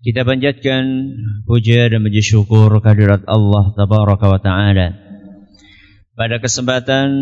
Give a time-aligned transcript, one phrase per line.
[0.00, 1.12] Kita panjatkan
[1.44, 4.96] puja dan puji syukur kehadirat Allah Tabaraka wa Ta'ala.
[6.16, 7.12] Pada kesempatan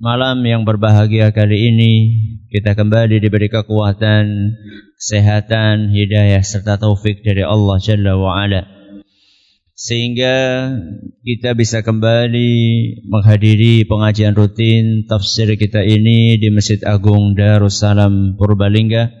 [0.00, 1.92] malam yang berbahagia kali ini,
[2.48, 4.56] kita kembali diberi kekuatan,
[4.96, 8.64] kesehatan, hidayah serta taufik dari Allah Jalla wa Ala.
[9.76, 10.36] Sehingga
[11.20, 12.52] kita bisa kembali
[13.12, 19.20] menghadiri pengajian rutin tafsir kita ini di Masjid Agung Darussalam Purbalingga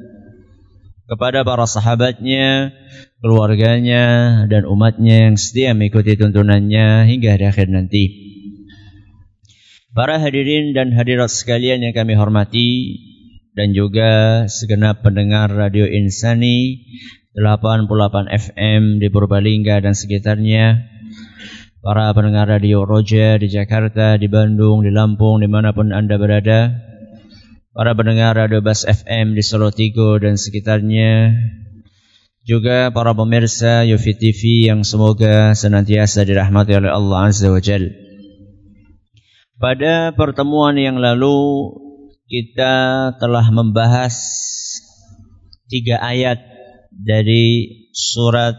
[1.09, 2.73] kepada para sahabatnya,
[3.21, 4.05] keluarganya,
[4.49, 8.05] dan umatnya yang setia mengikuti tuntunannya hingga hari akhir nanti.
[9.91, 12.71] Para hadirin dan hadirat sekalian yang kami hormati,
[13.51, 16.87] dan juga segenap pendengar Radio Insani
[17.35, 20.87] 88 FM di Purbalingga dan sekitarnya,
[21.83, 26.90] para pendengar Radio Roja di Jakarta, di Bandung, di Lampung, di mana pun Anda berada,
[27.71, 31.31] para pendengar Radio Bas FM di Solo Tigo dan sekitarnya,
[32.43, 37.95] juga para pemirsa Yofi TV yang semoga senantiasa dirahmati oleh Allah Azza wa Jal.
[39.55, 41.71] Pada pertemuan yang lalu
[42.27, 44.15] kita telah membahas
[45.71, 46.43] tiga ayat
[46.91, 48.57] dari surat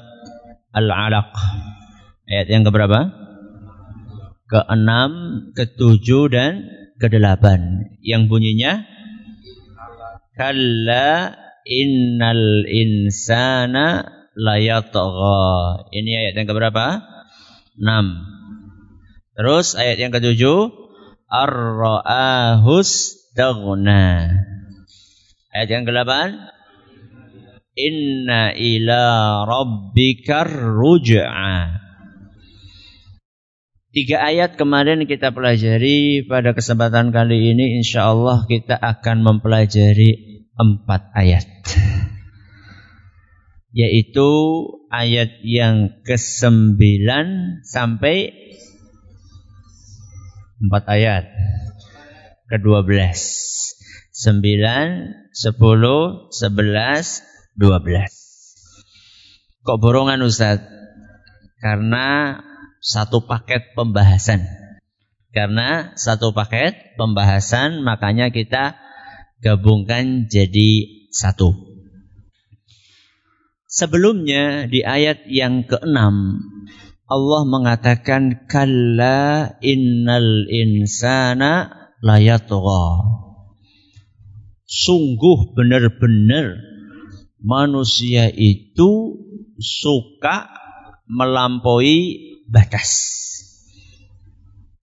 [0.72, 1.36] Al-Alaq.
[2.32, 3.12] Ayat yang keberapa?
[4.48, 5.12] Keenam,
[5.52, 6.64] ketujuh dan
[6.96, 7.92] kedelapan.
[8.00, 8.86] Yang bunyinya
[10.32, 11.36] Kalla
[11.68, 15.88] innal insana layatgha.
[15.92, 17.04] Ini ayat yang keberapa?
[17.76, 19.36] 6.
[19.36, 20.72] Terus ayat yang ketujuh
[21.28, 22.90] ar-ra'ahus
[23.32, 24.28] taghna.
[25.52, 26.12] Ayat yang ke-8
[27.72, 29.04] Inna ila
[29.48, 31.81] rabbikar ruj'a.
[33.92, 41.12] Tiga ayat kemarin kita pelajari pada kesempatan kali ini insya Allah kita akan mempelajari empat
[41.12, 41.44] ayat.
[43.84, 44.32] Yaitu
[44.88, 46.80] ayat yang ke-9
[47.68, 48.32] sampai
[50.64, 51.28] empat ayat.
[52.48, 52.88] Ke-12.
[52.88, 53.12] 9,
[55.36, 55.52] 10, 11,
[57.60, 59.68] 12.
[59.68, 60.64] Kok borongan Ustaz?
[61.60, 62.40] Karena
[62.82, 64.42] satu paket pembahasan.
[65.32, 68.76] Karena satu paket pembahasan makanya kita
[69.40, 71.56] gabungkan jadi satu.
[73.64, 76.44] Sebelumnya di ayat yang keenam
[77.08, 81.72] Allah mengatakan kalla innal insana
[82.04, 82.84] layatgha.
[84.68, 86.60] Sungguh benar-benar
[87.40, 89.20] manusia itu
[89.56, 90.52] suka
[91.08, 92.90] melampaui batas.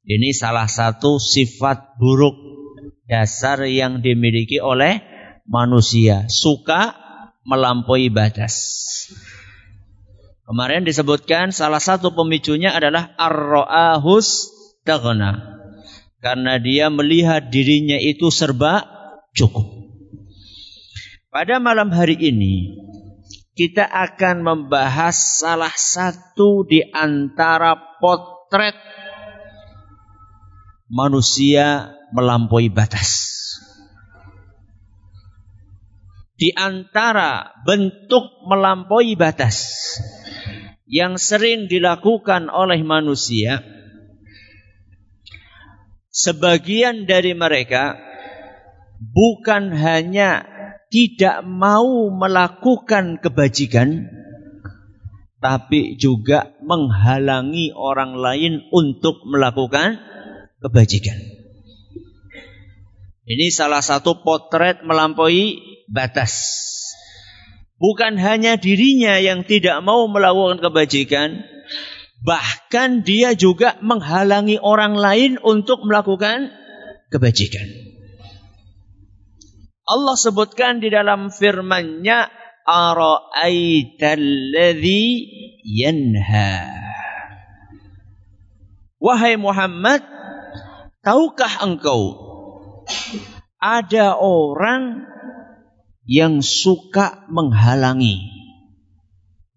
[0.10, 2.34] Ini salah satu sifat buruk
[3.06, 5.06] dasar yang dimiliki oleh
[5.46, 6.98] manusia, suka
[7.46, 8.58] melampaui batas.
[10.50, 14.50] Kemarin disebutkan salah satu pemicunya adalah ar-ra'ahus
[14.82, 15.62] taghna.
[16.20, 18.82] Karena dia melihat dirinya itu serba
[19.38, 19.70] cukup.
[21.30, 22.74] Pada malam hari ini
[23.60, 28.72] kita akan membahas salah satu di antara potret
[30.88, 33.36] manusia melampaui batas.
[36.40, 39.68] Di antara bentuk melampaui batas
[40.88, 43.60] yang sering dilakukan oleh manusia,
[46.08, 48.00] sebagian dari mereka
[49.04, 50.48] bukan hanya
[50.90, 54.10] tidak mau melakukan kebajikan,
[55.40, 60.02] tapi juga menghalangi orang lain untuk melakukan
[60.60, 61.18] kebajikan.
[63.30, 66.66] Ini salah satu potret melampaui batas.
[67.80, 71.46] Bukan hanya dirinya yang tidak mau melakukan kebajikan,
[72.20, 76.52] Bahkan dia juga menghalangi orang lain untuk melakukan
[77.08, 77.89] kebajikan.
[79.90, 82.30] Allah sebutkan di dalam firman-Nya
[82.70, 85.06] ara'aitalladzi
[85.66, 86.78] yanha
[89.00, 90.04] Wahai Muhammad,
[91.02, 92.20] tahukah engkau
[93.58, 95.10] ada orang
[96.06, 98.30] yang suka menghalangi?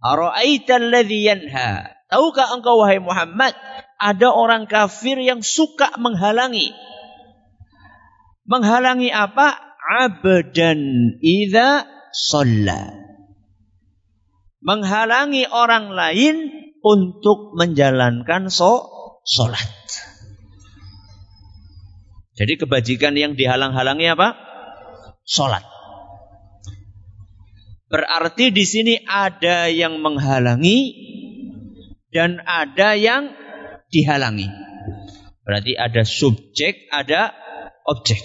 [0.01, 3.57] Ara'aitalladzi yanha Tahukah engkau wahai Muhammad,
[3.97, 6.77] ada orang kafir yang suka menghalangi.
[8.45, 9.72] Menghalangi apa?
[9.83, 10.79] Abdan
[11.19, 12.95] idza shalla.
[14.63, 16.37] Menghalangi orang lain
[16.83, 18.87] untuk menjalankan so
[19.27, 19.71] salat.
[22.39, 24.39] Jadi kebajikan yang dihalang-halangi apa?
[25.27, 25.67] Salat.
[27.93, 30.79] Berarti di sini ada yang menghalangi
[32.09, 33.37] dan ada yang
[33.93, 34.49] dihalangi.
[35.45, 37.37] Berarti ada subjek, ada
[37.85, 38.23] objek.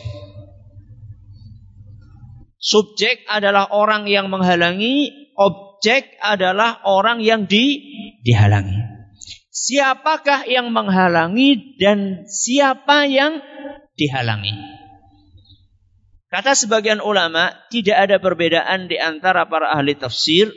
[2.58, 7.82] Subjek adalah orang yang menghalangi, objek adalah orang yang di,
[8.26, 8.82] dihalangi.
[9.54, 13.42] Siapakah yang menghalangi dan siapa yang
[13.98, 14.54] dihalangi?
[16.28, 20.52] Kata sebagian ulama, tidak ada perbedaan di antara para ahli tafsir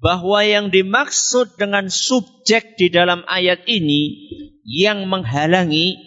[0.00, 4.30] bahwa yang dimaksud dengan subjek di dalam ayat ini
[4.64, 6.00] yang menghalangi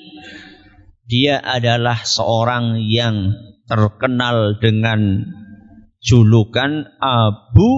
[1.06, 3.36] dia adalah seorang yang
[3.70, 5.28] terkenal dengan
[6.04, 7.72] julukan Abu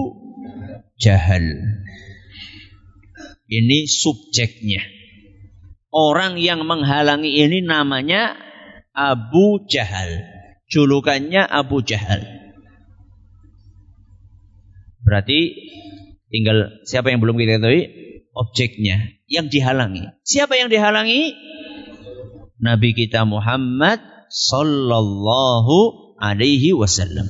[0.98, 1.44] Jahal.
[3.46, 4.82] Ini subjeknya.
[5.94, 8.34] Orang yang menghalangi ini namanya
[8.90, 10.26] Abu Jahal.
[10.66, 12.26] Julukannya Abu Jahal.
[15.06, 15.54] Berarti
[16.26, 17.82] Tinggal siapa yang belum kita ketahui?
[18.36, 20.04] Objeknya yang dihalangi.
[20.26, 21.32] Siapa yang dihalangi?
[22.60, 27.26] Nabi kita Muhammad sallallahu alaihi wasallam.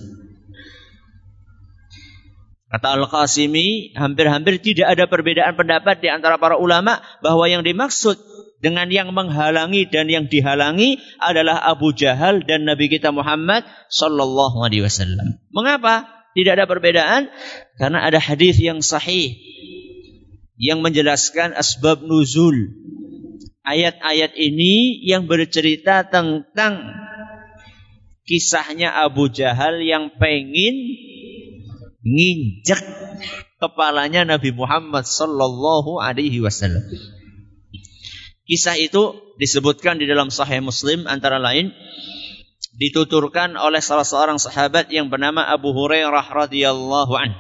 [2.67, 8.19] Kata Al-Qasimi, hampir-hampir tidak ada perbedaan pendapat di antara para ulama bahwa yang dimaksud
[8.59, 14.83] dengan yang menghalangi dan yang dihalangi adalah Abu Jahal dan Nabi kita Muhammad sallallahu alaihi
[14.83, 15.39] wasallam.
[15.55, 16.11] Mengapa?
[16.37, 17.33] Tidak ada perbedaan
[17.81, 19.41] karena ada hadis yang sahih
[20.61, 22.77] yang menjelaskan asbab nuzul.
[23.67, 26.87] Ayat-ayat ini yang bercerita tentang
[28.23, 30.75] kisahnya Abu Jahal yang pengen
[32.07, 32.79] nginjek
[33.59, 36.87] kepalanya Nabi Muhammad sallallahu alaihi wasallam.
[38.47, 41.75] Kisah itu disebutkan di dalam Sahih Muslim antara lain
[42.79, 47.35] dituturkan oleh salah seorang sahabat yang bernama Abu Hurairah radhiyallahu an.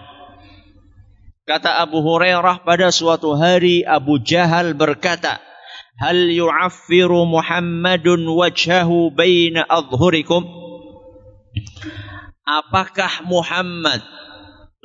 [1.46, 5.38] Kata Abu Hurairah pada suatu hari Abu Jahal berkata,
[5.96, 10.44] "Hal yu'affiru Muhammadun wajhahu baina adhhurikum?"
[12.46, 14.06] Apakah Muhammad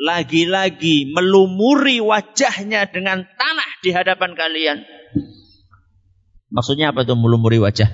[0.02, 4.82] lagi-lagi melumuri wajahnya dengan tanah di hadapan kalian?
[6.52, 7.88] Maksudnya apa itu melumuri wajah?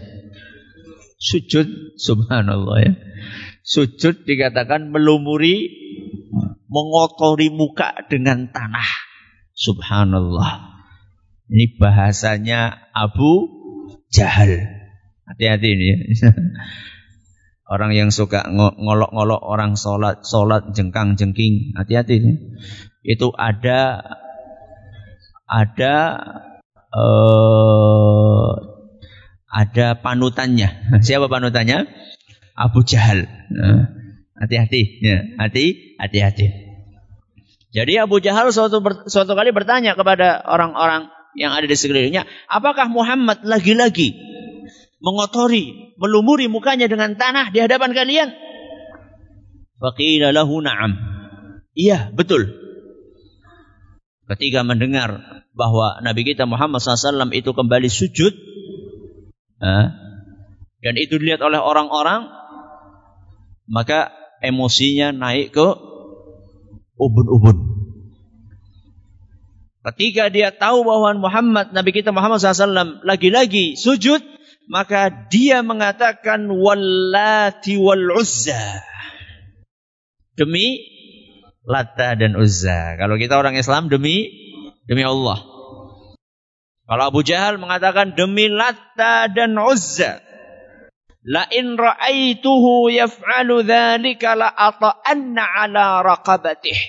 [1.18, 2.94] Sujud, subhanallah ya.
[3.68, 5.68] Sujud dikatakan melumuri,
[6.72, 8.88] mengotori muka dengan tanah.
[9.52, 10.77] Subhanallah.
[11.48, 13.48] Ini bahasanya Abu
[14.12, 14.68] Jahal.
[15.28, 15.90] Hati-hati ini.
[17.74, 21.76] Orang yang suka ngolok-ngolok orang sholat, sholat jengkang-jengking.
[21.76, 22.32] Hati-hati ini.
[23.04, 24.08] Itu ada
[25.44, 25.96] ada
[26.96, 28.52] uh,
[29.52, 30.70] ada panutannya.
[31.06, 31.92] Siapa panutannya?
[32.56, 33.28] Abu Jahal.
[33.52, 33.92] Nah,
[34.40, 36.48] hati-hati, ya, hati, hati-hati.
[37.76, 38.80] Jadi Abu Jahal suatu
[39.12, 44.16] suatu kali bertanya kepada orang-orang yang ada di sekelilingnya, apakah Muhammad lagi-lagi
[45.02, 48.30] mengotori, melumuri mukanya dengan tanah di hadapan kalian?
[49.78, 50.92] Faqila na'am.
[51.78, 52.50] Iya, betul.
[54.28, 58.34] Ketika mendengar bahwa Nabi kita Muhammad SAW itu kembali sujud,
[60.82, 62.26] dan itu dilihat oleh orang-orang,
[63.70, 64.10] maka
[64.42, 65.68] emosinya naik ke
[66.98, 67.77] ubun-ubun.
[69.88, 74.20] Ketika dia tahu bahwa Muhammad, Nabi kita Muhammad SAW lagi-lagi sujud,
[74.68, 78.84] maka dia mengatakan wallati wal uzza.
[80.36, 80.98] Demi
[81.68, 82.96] Lata dan Uzza.
[82.96, 84.32] Kalau kita orang Islam demi
[84.88, 85.44] demi Allah.
[86.88, 90.24] Kalau Abu Jahal mengatakan demi Latta dan Uzza.
[91.28, 96.80] La in ra'aituhu yaf'alu dzalika la ala raqabatih.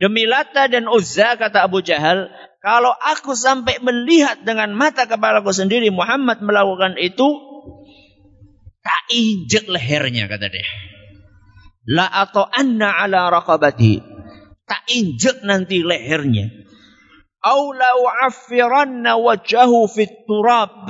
[0.00, 2.32] Demi Lata dan Uzza kata Abu Jahal,
[2.64, 7.28] kalau aku sampai melihat dengan mata kepalaku sendiri Muhammad melakukan itu,
[8.80, 10.64] tak injek lehernya kata dia.
[11.84, 14.00] La atau anna ala raqabati.
[14.64, 16.48] Tak injek nanti lehernya.
[17.44, 20.88] Au la u'affiranna wajahu fit turab.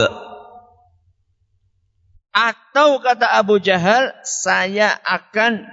[2.31, 5.67] Atau kata Abu Jahal, saya akan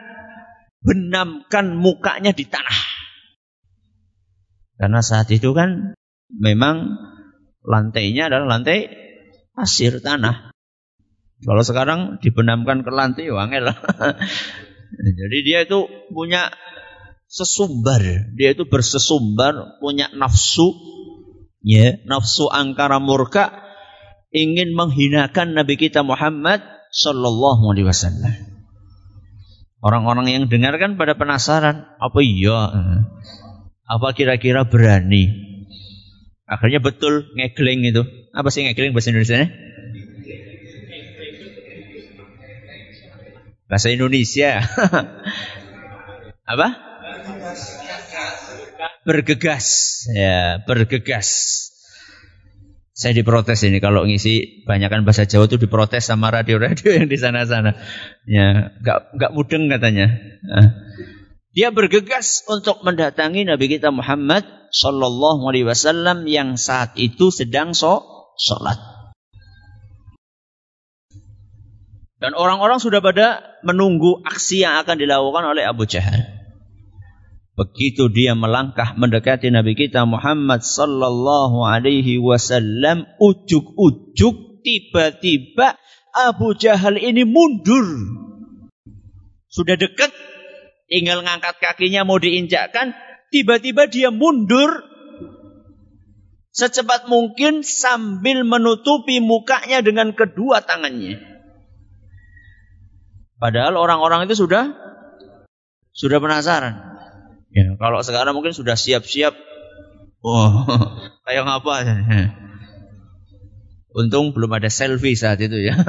[0.81, 2.86] benamkan mukanya di tanah.
[4.77, 5.97] Karena saat itu kan
[6.29, 6.97] memang
[7.65, 8.93] lantainya adalah lantai
[9.57, 10.53] pasir tanah.
[11.41, 13.69] Kalau sekarang dibenamkan ke lantai, wangel.
[15.19, 16.49] Jadi dia itu punya
[17.29, 18.01] sesumbar,
[18.33, 20.73] dia itu bersesumbar, punya nafsu,
[21.61, 23.53] ya, nafsu angkara murka,
[24.33, 28.33] ingin menghinakan Nabi kita Muhammad Sallallahu Alaihi Wasallam.
[29.77, 32.73] Orang-orang yang dengar kan pada penasaran, apa iya?
[33.87, 35.31] Apa kira-kira berani?
[36.43, 38.03] Akhirnya betul ngegleng itu.
[38.35, 39.47] Apa sih ngegleng bahasa Indonesia?
[43.71, 44.51] Bahasa Indonesia.
[46.43, 46.67] Apa?
[49.07, 49.67] Bergegas.
[50.11, 51.27] Ya, bergegas.
[52.97, 57.77] Saya diprotes ini kalau ngisi banyakkan bahasa Jawa itu diprotes sama radio-radio yang di sana-sana.
[58.27, 60.11] Ya, nggak nggak mudeng katanya.
[61.57, 68.77] Dia bergegas untuk mendatangi Nabi kita Muhammad Sallallahu Alaihi Wasallam yang saat itu sedang sholat.
[72.21, 76.29] Dan orang-orang sudah pada menunggu aksi yang akan dilakukan oleh Abu Jahal.
[77.57, 85.73] Begitu dia melangkah mendekati Nabi kita Muhammad sallallahu alaihi wasallam, ujuk-ujuk tiba-tiba
[86.13, 87.85] Abu Jahal ini mundur.
[89.49, 90.13] Sudah dekat
[90.87, 92.95] tinggal ngangkat kakinya mau diinjakkan,
[93.31, 94.87] tiba-tiba dia mundur
[96.57, 101.21] secepat mungkin sambil menutupi mukanya dengan kedua tangannya.
[103.37, 104.73] Padahal orang-orang itu sudah
[105.93, 106.81] sudah penasaran.
[107.53, 109.37] Ya, kalau sekarang mungkin sudah siap-siap.
[110.25, 110.65] Oh,
[111.29, 111.73] kayak ngapa?
[113.93, 115.77] Untung belum ada selfie saat itu ya.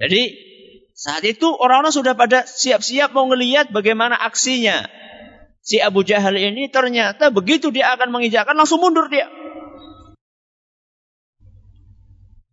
[0.00, 0.47] Jadi
[0.98, 4.82] saat itu orang-orang sudah pada siap-siap mau ngelihat bagaimana aksinya.
[5.62, 9.30] Si Abu Jahal ini ternyata begitu dia akan menginjakkan langsung mundur dia.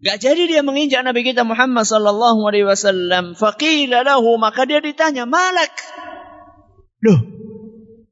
[0.06, 3.34] Gak jadi dia menginjak Nabi kita Muhammad sallallahu alaihi wasallam.
[3.34, 5.74] Faqila lahu maka dia ditanya, "Malak?"
[7.02, 7.26] Loh,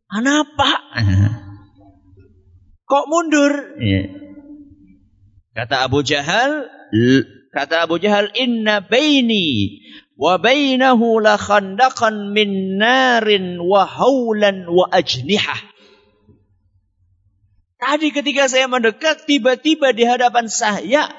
[0.09, 0.69] kenapa?
[2.89, 3.53] Kok mundur?
[3.85, 4.09] Ya.
[5.53, 6.65] Kata Abu Jahal,
[7.53, 9.77] kata Abu Jahal, "Inna baini
[10.17, 11.35] la
[12.31, 12.51] min.
[17.83, 21.11] Tadi ketika saya mendekat, tiba-tiba di hadapan saya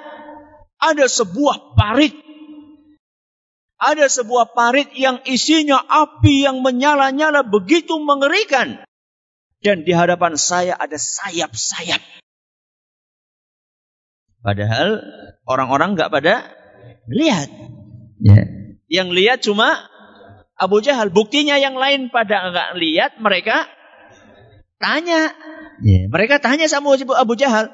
[0.81, 2.17] ada sebuah parit.
[3.77, 8.81] Ada sebuah parit yang isinya api yang menyala-nyala begitu mengerikan.
[9.61, 12.01] Dan di hadapan saya ada sayap-sayap.
[14.41, 15.05] Padahal
[15.45, 16.49] orang-orang nggak pada
[17.13, 17.49] lihat.
[18.25, 18.64] Ya.
[18.89, 19.89] Yang lihat cuma
[20.55, 21.11] Abu Jahal.
[21.11, 23.67] Buktinya yang lain pada enggak lihat, mereka
[24.79, 25.35] tanya.
[25.83, 26.07] Yeah.
[26.13, 27.71] Mereka tanya sama Abu Jahal.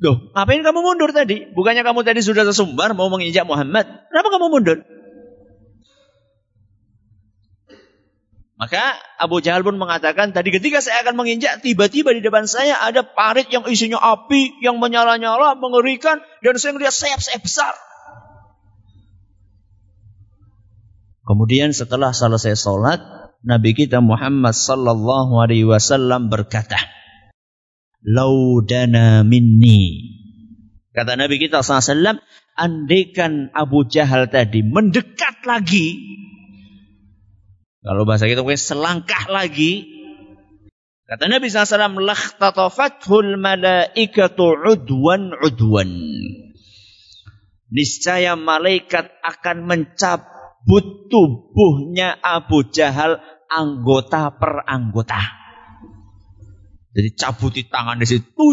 [0.00, 1.44] Loh, ngapain kamu mundur tadi?
[1.52, 3.84] Bukannya kamu tadi sudah sesumbar mau menginjak Muhammad.
[4.08, 4.78] Kenapa kamu mundur?
[8.60, 13.00] Maka Abu Jahal pun mengatakan, tadi ketika saya akan menginjak, tiba-tiba di depan saya ada
[13.00, 17.72] parit yang isinya api, yang menyala-nyala, mengerikan, dan saya melihat sayap-sayap besar.
[21.30, 22.98] Kemudian setelah selesai sholat,
[23.46, 26.74] Nabi kita Muhammad sallallahu alaihi wasallam berkata,
[28.02, 30.10] "Laudana minni."
[30.90, 32.18] Kata Nabi kita SAW,
[32.58, 36.02] andaikan Abu Jahal tadi mendekat lagi,
[37.86, 39.86] kalau bahasa kita mungkin selangkah lagi,
[41.06, 45.94] kata Nabi SAW, lakhtatafathul malaikatu udwan udwan.
[47.70, 55.20] Niscaya malaikat akan mencap menyambut tubuhnya Abu Jahal anggota per anggota.
[56.90, 58.34] Jadi cabut di tangan di situ.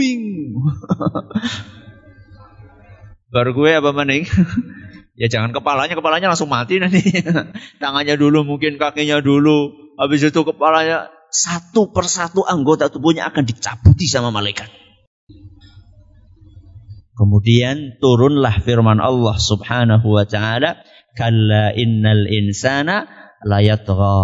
[3.34, 4.24] Baru gue apa maning?
[5.22, 7.02] ya jangan kepalanya, kepalanya langsung mati nanti.
[7.82, 9.74] Tangannya dulu, mungkin kakinya dulu.
[9.98, 14.70] Habis itu kepalanya satu persatu anggota tubuhnya akan dicabuti sama malaikat.
[17.18, 20.86] Kemudian turunlah firman Allah Subhanahu wa taala,
[21.18, 23.10] "Kalla innal insana
[23.42, 24.18] layatgha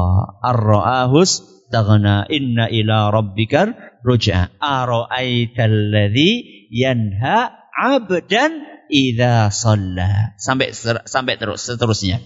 [0.46, 2.30] ar-ra'ahus istaghna.
[2.30, 3.74] Inna ila rabbikar
[4.06, 4.54] ruj'a.
[4.62, 8.62] Ara'aital ladzi yanha 'abdan
[8.94, 10.38] idza shalla.
[10.38, 10.70] Sampai
[11.10, 12.22] sampai terus seterusnya.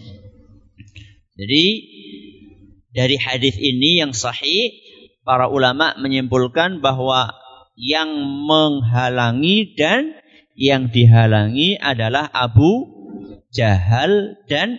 [1.38, 1.66] Jadi
[2.92, 4.74] dari hadis ini yang sahih
[5.24, 7.32] para ulama menyimpulkan bahwa
[7.78, 8.10] yang
[8.50, 10.18] menghalangi dan
[10.58, 12.97] yang dihalangi adalah Abu
[13.58, 14.78] Jahal dan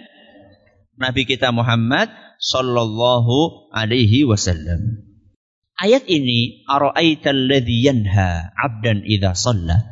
[0.95, 5.03] Nabi kita Muhammad sallallahu alaihi wasallam.
[5.79, 9.83] Ayat ini ara'aital ladzi yanha 'abdan idza shalla.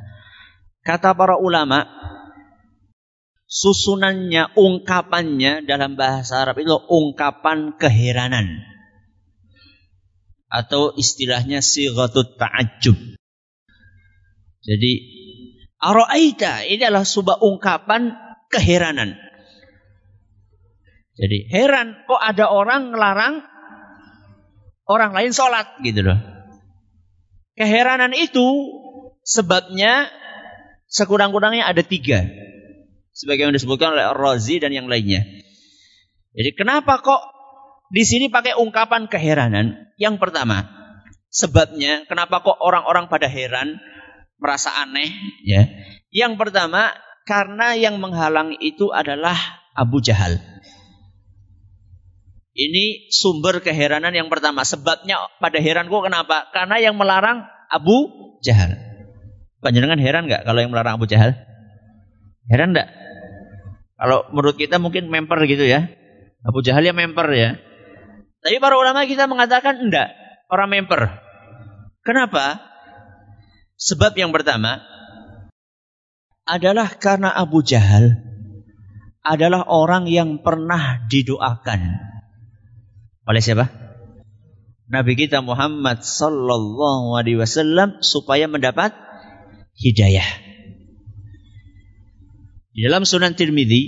[0.86, 1.82] Kata para ulama
[3.46, 8.62] susunannya ungkapannya dalam bahasa Arab itu ungkapan keheranan
[10.50, 12.98] atau istilahnya sighatut ta'ajjub.
[14.66, 14.92] Jadi
[15.78, 18.25] ara'aita ini adalah sebuah ungkapan
[18.56, 19.20] keheranan.
[21.16, 23.34] Jadi heran kok ada orang ngelarang
[24.88, 26.18] orang lain sholat gitu loh.
[27.56, 28.44] Keheranan itu
[29.24, 30.12] sebabnya
[30.88, 32.24] sekurang-kurangnya ada tiga.
[33.16, 35.24] Sebagaimana disebutkan oleh Razi dan yang lainnya.
[36.36, 37.22] Jadi kenapa kok
[37.88, 39.88] di sini pakai ungkapan keheranan?
[39.96, 40.68] Yang pertama,
[41.32, 43.80] sebabnya kenapa kok orang-orang pada heran,
[44.36, 45.08] merasa aneh
[45.48, 45.64] ya.
[46.12, 46.92] Yang pertama,
[47.26, 49.34] karena yang menghalang itu adalah
[49.74, 50.38] Abu Jahal.
[52.56, 54.64] Ini sumber keheranan yang pertama.
[54.64, 56.48] Sebabnya pada heran kok kenapa?
[56.54, 58.08] Karena yang melarang Abu
[58.40, 58.72] Jahal.
[59.60, 61.36] Panjenengan heran nggak kalau yang melarang Abu Jahal?
[62.48, 62.88] Heran nggak?
[63.98, 65.90] Kalau menurut kita mungkin memper gitu ya.
[66.46, 67.60] Abu Jahal ya memper ya.
[68.40, 70.14] Tapi para ulama kita mengatakan enggak.
[70.46, 71.10] Orang memper.
[72.06, 72.62] Kenapa?
[73.76, 74.80] Sebab yang pertama
[76.46, 78.22] adalah karena Abu Jahal
[79.26, 82.06] adalah orang yang pernah didoakan
[83.26, 83.66] oleh siapa?
[84.86, 88.94] Nabi kita Muhammad sallallahu alaihi wasallam supaya mendapat
[89.74, 90.26] hidayah.
[92.70, 93.82] Di dalam Sunan Tirmidzi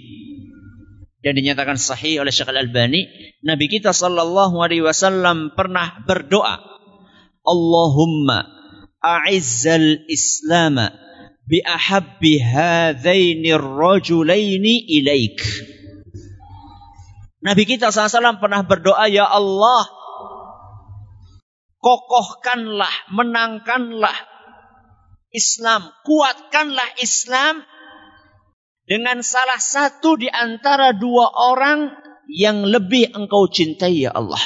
[1.22, 3.06] dan dinyatakan sahih oleh Syekh Al-Albani,
[3.46, 6.58] Nabi kita sallallahu alaihi wasallam pernah berdoa,
[7.46, 8.50] Allahumma
[8.98, 10.82] a'izzal Islam
[11.48, 15.40] bi ahabbi hadzaini ar-rajulaini ilaik.
[17.40, 19.88] Nabi kita SAW pernah berdoa, Ya Allah,
[21.80, 24.14] kokohkanlah, menangkanlah
[25.32, 27.64] Islam, kuatkanlah Islam
[28.88, 31.92] dengan salah satu di antara dua orang
[32.28, 34.40] yang lebih engkau cintai ya Allah.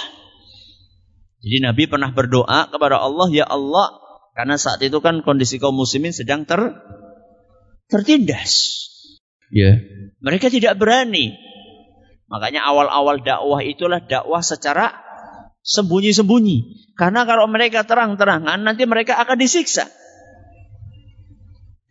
[1.42, 4.01] Jadi Nabi pernah berdoa kepada Allah, Ya Allah,
[4.33, 6.61] karena saat itu kan kondisi kaum muslimin sedang ter
[7.92, 8.81] tertindas.
[9.53, 9.77] Ya.
[10.25, 11.37] Mereka tidak berani
[12.33, 14.97] Makanya awal-awal dakwah itulah dakwah secara
[15.61, 16.88] sembunyi-sembunyi.
[16.97, 19.92] Karena kalau mereka terang-terangan nanti mereka akan disiksa.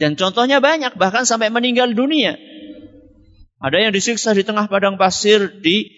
[0.02, 2.42] Dan contohnya banyak, bahkan sampai meninggal dunia.
[3.62, 5.94] Ada yang disiksa di tengah padang pasir, di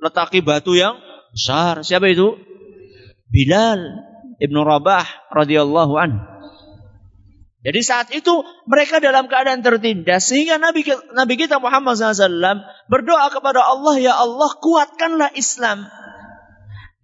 [0.00, 0.96] letaki batu yang
[1.36, 1.84] besar.
[1.84, 2.40] Siapa itu?
[3.28, 6.20] Bilal ibnu Rabah radhiyallahu anhu.
[7.62, 10.82] Jadi saat itu mereka dalam keadaan tertindas sehingga Nabi
[11.14, 12.58] Nabi kita Muhammad SAW
[12.90, 15.86] berdoa kepada Allah ya Allah kuatkanlah Islam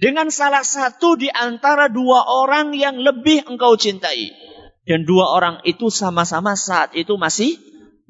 [0.03, 4.35] dengan salah satu di antara dua orang yang lebih engkau cintai
[4.83, 7.55] dan dua orang itu sama-sama saat itu masih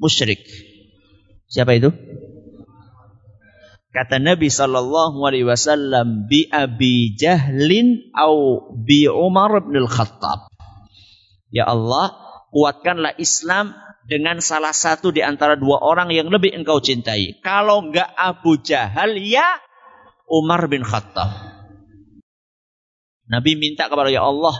[0.01, 0.41] musyrik.
[1.53, 1.93] Siapa itu?
[3.99, 10.47] Kata Nabi sallallahu alaihi wasallam bi Abi Jahlin au bi Umar bin Al-Khattab.
[11.51, 12.15] Ya Allah,
[12.55, 13.75] kuatkanlah Islam
[14.07, 17.43] dengan salah satu di antara dua orang yang lebih engkau cintai.
[17.43, 19.59] Kalau enggak Abu Jahal, ya
[20.31, 21.59] Umar bin Khattab.
[23.27, 24.55] Nabi minta kepada ya Allah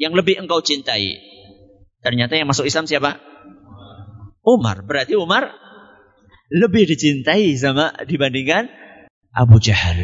[0.00, 1.20] yang lebih engkau cintai.
[2.00, 3.20] Ternyata yang masuk Islam siapa?
[4.40, 4.80] Umar.
[4.80, 5.60] Berarti Umar
[6.52, 8.68] lebih dicintai sama dibandingkan
[9.32, 9.96] Abu Jahal.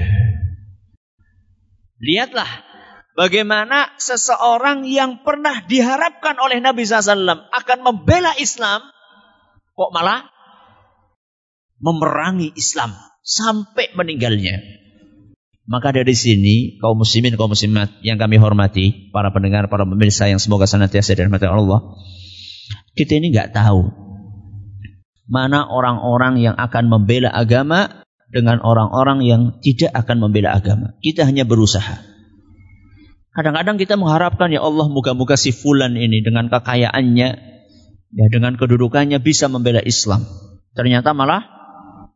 [2.01, 2.69] Lihatlah
[3.19, 8.79] Bagaimana seseorang yang pernah diharapkan oleh Nabi SAW akan membela Islam,
[9.75, 10.31] kok malah
[11.83, 12.95] memerangi Islam
[13.27, 14.63] sampai meninggalnya.
[15.67, 20.39] Maka dari sini kaum muslimin kaum muslimat yang kami hormati, para pendengar, para pemirsa yang
[20.39, 21.99] semoga senantiasa dirahmati Allah.
[22.95, 24.08] Kita ini nggak tahu
[25.29, 30.97] mana orang-orang yang akan membela agama dengan orang-orang yang tidak akan membela agama.
[31.01, 32.01] Kita hanya berusaha.
[33.33, 37.29] Kadang-kadang kita mengharapkan ya Allah moga-moga si fulan ini dengan kekayaannya
[38.09, 40.27] ya dengan kedudukannya bisa membela Islam.
[40.75, 41.45] Ternyata malah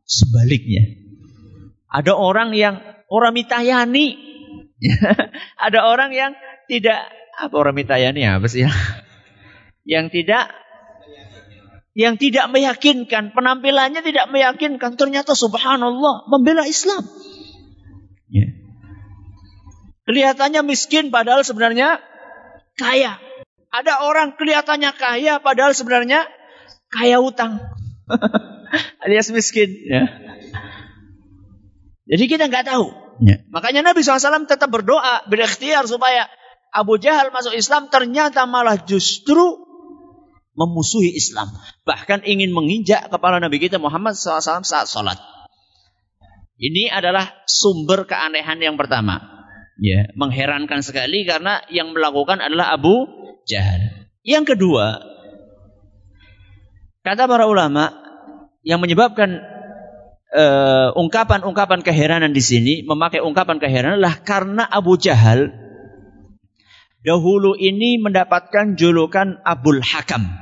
[0.02, 0.82] sebaliknya.
[1.92, 2.80] Ada orang yang
[3.12, 4.32] orang mitayani
[5.66, 6.32] ada orang yang
[6.66, 7.06] tidak
[7.38, 8.72] apa orang mitayani apa sih ya?
[9.82, 10.46] Yang tidak
[11.92, 17.04] yang tidak meyakinkan, penampilannya tidak meyakinkan, ternyata subhanallah membela Islam.
[18.32, 18.48] Ya.
[20.08, 22.00] Kelihatannya miskin padahal sebenarnya
[22.80, 23.20] kaya.
[23.72, 26.28] Ada orang kelihatannya kaya padahal sebenarnya
[26.88, 27.60] kaya utang.
[29.04, 29.68] Alias miskin.
[29.84, 30.04] Ya.
[32.08, 32.88] Jadi kita nggak tahu.
[33.22, 33.44] Ya.
[33.52, 36.26] Makanya Nabi SAW tetap berdoa, berikhtiar supaya
[36.72, 39.61] Abu Jahal masuk Islam ternyata malah justru
[40.52, 41.48] memusuhi Islam.
[41.88, 45.18] Bahkan ingin menginjak kepala Nabi kita Muhammad SAW saat sholat.
[46.62, 49.18] Ini adalah sumber keanehan yang pertama.
[49.82, 53.08] Ya, mengherankan sekali karena yang melakukan adalah Abu
[53.48, 54.06] Jahal.
[54.22, 55.02] Yang kedua,
[57.02, 57.90] kata para ulama,
[58.62, 59.42] yang menyebabkan
[60.30, 65.50] eh, ungkapan-ungkapan uh, keheranan di sini, memakai ungkapan keheranan adalah karena Abu Jahal
[67.02, 70.41] dahulu ini mendapatkan julukan Abul Hakam.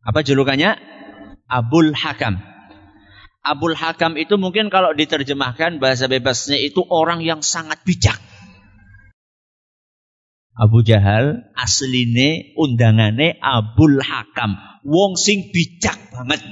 [0.00, 0.80] Apa julukannya?
[1.50, 2.40] Abul Hakam.
[3.40, 8.16] Abul Hakam itu mungkin kalau diterjemahkan bahasa bebasnya itu orang yang sangat bijak.
[10.60, 16.44] Abu Jahal asline undangane Abul Hakam, wong sing bijak banget.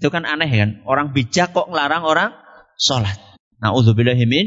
[0.00, 2.30] Itu kan aneh kan, orang bijak kok ngelarang orang
[2.80, 3.18] sholat.
[3.58, 4.46] Nauzubillahi min.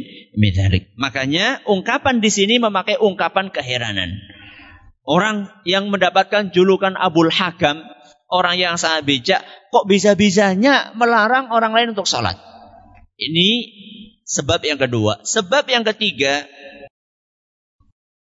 [0.96, 4.10] Makanya ungkapan di sini memakai ungkapan keheranan.
[5.02, 7.82] Orang yang mendapatkan julukan Abul Hakam,
[8.30, 9.42] orang yang sangat bijak,
[9.74, 12.38] kok bisa-bisanya melarang orang lain untuk sholat?
[13.18, 13.50] Ini
[14.26, 15.26] sebab yang kedua.
[15.26, 16.46] Sebab yang ketiga,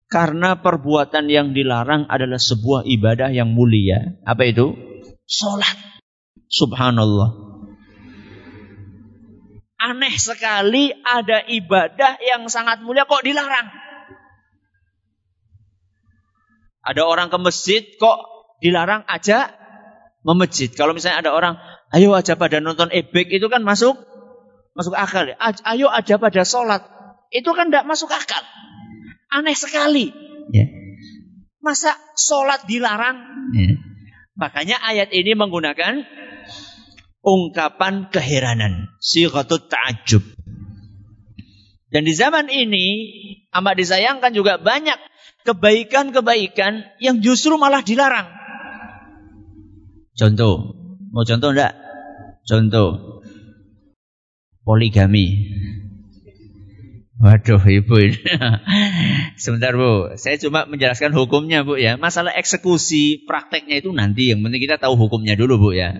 [0.07, 4.19] karena perbuatan yang dilarang adalah sebuah ibadah yang mulia.
[4.23, 4.75] Apa itu?
[5.27, 5.75] Sholat.
[6.47, 7.47] Subhanallah.
[9.77, 13.86] Aneh sekali ada ibadah yang sangat mulia kok dilarang.
[16.87, 18.17] Ada orang ke masjid kok
[18.63, 19.51] dilarang aja
[20.23, 20.79] memejid.
[20.79, 21.59] Kalau misalnya ada orang,
[21.91, 23.99] ayo aja pada nonton ebek itu kan masuk
[24.71, 25.27] masuk akal.
[25.27, 25.35] Ya.
[25.67, 26.87] Ayo aja pada sholat.
[27.27, 28.39] Itu kan tidak masuk akal.
[29.27, 30.15] Aneh sekali.
[30.55, 30.71] Ya.
[31.59, 33.19] Masa sholat dilarang?
[33.51, 33.75] Ya.
[34.39, 36.07] Makanya ayat ini menggunakan
[37.25, 38.87] ungkapan keheranan.
[39.03, 40.23] Sighatut ta'ajub.
[41.87, 42.85] Dan di zaman ini
[43.55, 44.99] amat disayangkan juga banyak
[45.47, 48.27] kebaikan-kebaikan yang justru malah dilarang.
[50.17, 50.75] Contoh,
[51.15, 51.73] mau contoh enggak?
[52.43, 53.21] Contoh,
[54.67, 55.55] poligami.
[57.17, 57.97] Waduh ibu
[59.41, 60.13] Sebentar bu.
[60.21, 61.97] Saya cuma menjelaskan hukumnya bu ya.
[61.97, 64.29] Masalah eksekusi prakteknya itu nanti.
[64.29, 65.97] Yang penting kita tahu hukumnya dulu bu ya.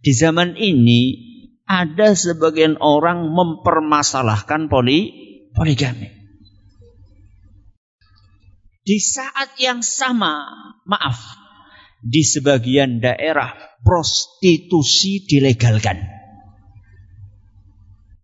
[0.00, 1.20] Di zaman ini
[1.66, 5.10] ada sebagian orang mempermasalahkan poli
[5.50, 6.14] poligami.
[8.86, 10.46] Di saat yang sama,
[10.86, 11.18] maaf,
[11.98, 13.50] di sebagian daerah
[13.82, 16.06] prostitusi dilegalkan.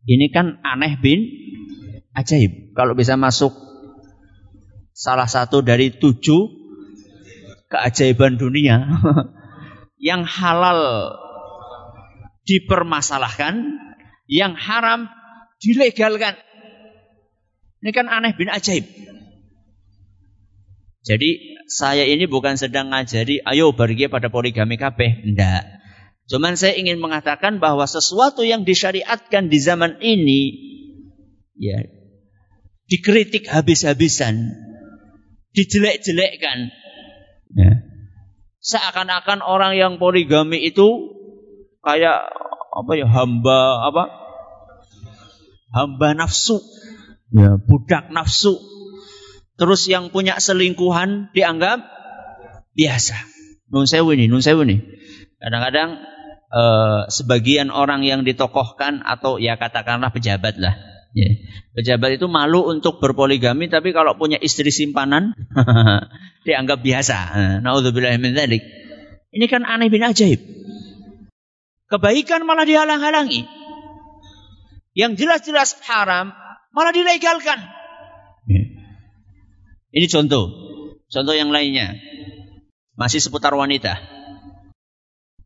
[0.07, 1.27] Ini kan aneh bin
[2.15, 2.79] ajaib.
[2.79, 3.51] Kalau bisa masuk
[4.95, 6.47] salah satu dari tujuh
[7.67, 8.87] keajaiban dunia
[9.99, 11.11] yang halal
[12.47, 13.79] dipermasalahkan,
[14.31, 15.11] yang haram
[15.63, 16.39] dilegalkan.
[17.83, 18.87] Ini kan aneh bin ajaib.
[21.03, 25.67] Jadi saya ini bukan sedang ngajari ayo pergi pada poligami kabeh, enggak.
[26.31, 30.43] Cuman saya ingin mengatakan bahwa sesuatu yang disyariatkan di zaman ini
[31.59, 31.83] ya
[32.87, 34.55] dikritik habis-habisan,
[35.59, 36.71] dijelek-jelekkan.
[37.59, 37.73] Ya.
[38.63, 41.19] Seakan-akan orang yang poligami itu
[41.83, 42.19] kayak
[42.73, 44.05] apa ya hamba apa?
[45.73, 46.63] Hamba nafsu.
[47.33, 47.57] Ya.
[47.59, 48.57] Budak nafsu.
[49.61, 51.85] Terus yang punya selingkuhan dianggap
[52.73, 53.17] biasa.
[53.73, 54.81] Nun sewu nih nun sewu nih
[55.43, 55.99] kadang-kadang
[56.53, 60.77] eh, sebagian orang yang ditokohkan atau ya katakanlah pejabat lah
[61.17, 61.29] ya.
[61.75, 65.35] pejabat itu malu untuk berpoligami tapi kalau punya istri simpanan
[66.47, 67.19] dianggap biasa.
[67.65, 67.73] Nah,
[69.33, 70.41] ini kan aneh bin ajaib
[71.93, 73.45] Kebaikan malah dihalang-halangi.
[74.97, 76.33] Yang jelas-jelas haram
[76.73, 77.61] malah dilegalkan.
[78.49, 78.65] Ya.
[79.93, 80.49] Ini contoh.
[81.13, 82.01] Contoh yang lainnya.
[82.97, 84.01] Masih seputar wanita.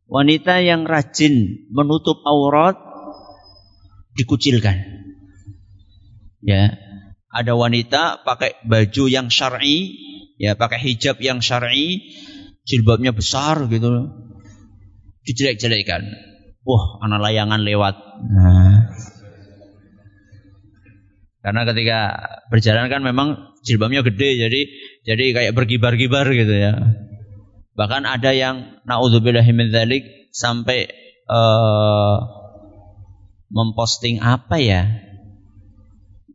[0.07, 2.79] Wanita yang rajin menutup aurat
[4.15, 4.87] dikucilkan.
[6.39, 6.79] Ya.
[7.27, 9.99] Ada wanita pakai baju yang syar'i,
[10.39, 12.07] ya pakai hijab yang syar'i,
[12.63, 14.15] jilbabnya besar gitu.
[15.27, 16.07] Dijelek-jelekkan.
[16.67, 17.95] Wah, anak layangan lewat.
[18.27, 18.91] Nah.
[21.39, 21.99] Karena ketika
[22.51, 24.61] berjalan kan memang jilbabnya gede jadi
[25.07, 26.75] jadi kayak berkibar-kibar gitu ya.
[27.79, 30.91] Bahkan ada yang min dzalik sampai
[31.31, 32.19] uh,
[33.47, 34.91] memposting apa ya?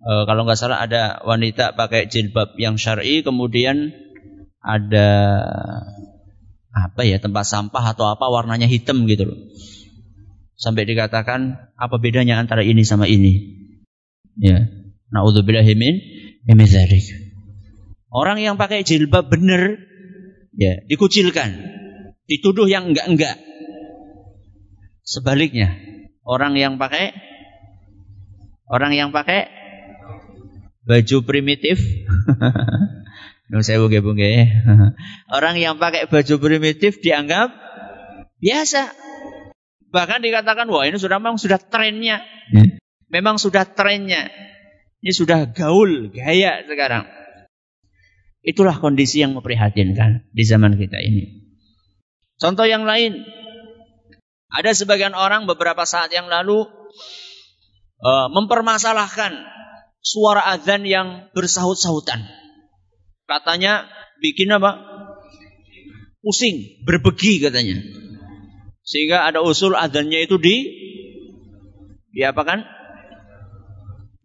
[0.00, 3.92] Uh, kalau nggak salah ada wanita pakai jilbab yang syar'i kemudian
[4.64, 5.08] ada
[6.72, 9.38] apa ya tempat sampah atau apa warnanya hitam gitu loh.
[10.62, 13.58] Sampai dikatakan apa bedanya antara ini sama ini?
[14.38, 14.70] Ya.
[15.10, 15.94] Nauzubillahi min.
[18.14, 19.74] Orang yang pakai jilbab benar
[20.54, 21.74] ya, dikucilkan.
[22.30, 23.42] Dituduh yang enggak-enggak.
[25.02, 25.82] Sebaliknya,
[26.22, 27.10] orang yang pakai
[28.70, 29.50] orang yang pakai
[30.86, 31.82] baju primitif
[33.60, 33.84] saya
[35.36, 37.52] Orang yang pakai baju primitif dianggap
[38.40, 39.11] biasa.
[39.92, 42.24] Bahkan dikatakan wah ini sudah memang sudah trennya.
[42.50, 42.80] Hmm.
[43.12, 44.32] Memang sudah trennya.
[45.04, 47.04] Ini sudah gaul, gaya sekarang.
[48.42, 51.44] Itulah kondisi yang memprihatinkan di zaman kita ini.
[52.40, 53.22] Contoh yang lain,
[54.50, 56.66] ada sebagian orang beberapa saat yang lalu
[58.02, 59.32] uh, mempermasalahkan
[60.02, 62.26] suara azan yang bersahut-sahutan.
[63.30, 63.86] Katanya
[64.18, 64.80] bikin apa?
[66.22, 67.78] Pusing, berbegi katanya.
[68.82, 70.56] Sehingga ada usul azannya itu di
[72.12, 72.82] diapakan?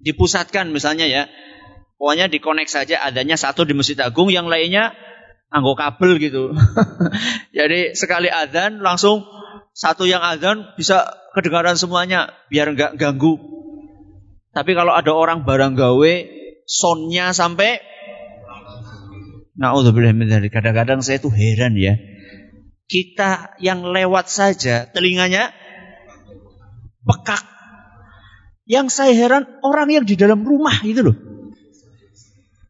[0.07, 1.23] dipusatkan misalnya ya.
[1.97, 4.93] Pokoknya dikonek saja adanya satu di Masjid Agung, yang lainnya
[5.49, 6.53] anggo kabel gitu.
[7.57, 9.25] Jadi sekali adzan langsung
[9.73, 13.41] satu yang adzan bisa kedengaran semuanya biar nggak ganggu.
[14.53, 16.13] Tapi kalau ada orang barang gawe
[16.69, 17.81] sonnya sampai
[19.57, 19.73] Nah,
[20.53, 21.97] kadang-kadang saya tuh heran ya.
[22.87, 25.51] Kita yang lewat saja telinganya
[27.03, 27.43] pekak
[28.67, 31.17] yang saya heran orang yang di dalam rumah gitu loh.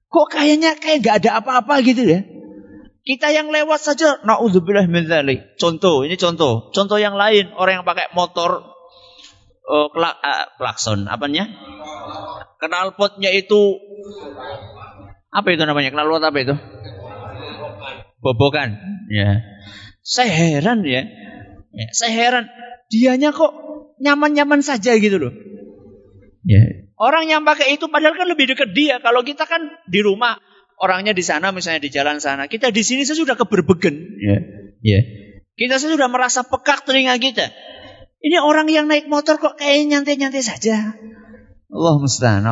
[0.08, 2.22] Kok kayaknya kayak gak ada apa-apa gitu ya.
[3.08, 5.08] Kita yang lewat saja, naudzubillah min
[5.56, 6.76] Contoh, ini contoh.
[6.76, 8.68] Contoh yang lain, orang yang pakai motor
[9.64, 11.48] uh, kelak, uh, klakson, apanya?
[12.60, 13.80] Knalpotnya itu
[15.32, 15.96] apa itu namanya?
[15.96, 16.56] Knalpot apa itu?
[18.20, 18.76] Bobokan.
[19.08, 19.40] Ya.
[20.08, 21.04] Saya heran ya.
[21.76, 21.88] ya.
[21.92, 22.46] Saya heran.
[22.88, 23.52] Dianya kok
[24.00, 25.36] nyaman-nyaman saja gitu loh.
[26.48, 26.88] Ya.
[26.96, 29.04] Orang yang pakai itu padahal kan lebih dekat dia.
[29.04, 30.40] Kalau kita kan di rumah,
[30.80, 32.48] orangnya di sana misalnya di jalan sana.
[32.48, 33.96] Kita di sini sudah keberbegen.
[34.24, 34.38] Ya.
[34.80, 35.00] Ya.
[35.60, 37.52] Kita sudah merasa pekak telinga kita.
[38.24, 40.96] Ini orang yang naik motor kok kayak nyantai-nyantai saja.
[41.68, 42.48] Allah musta'an.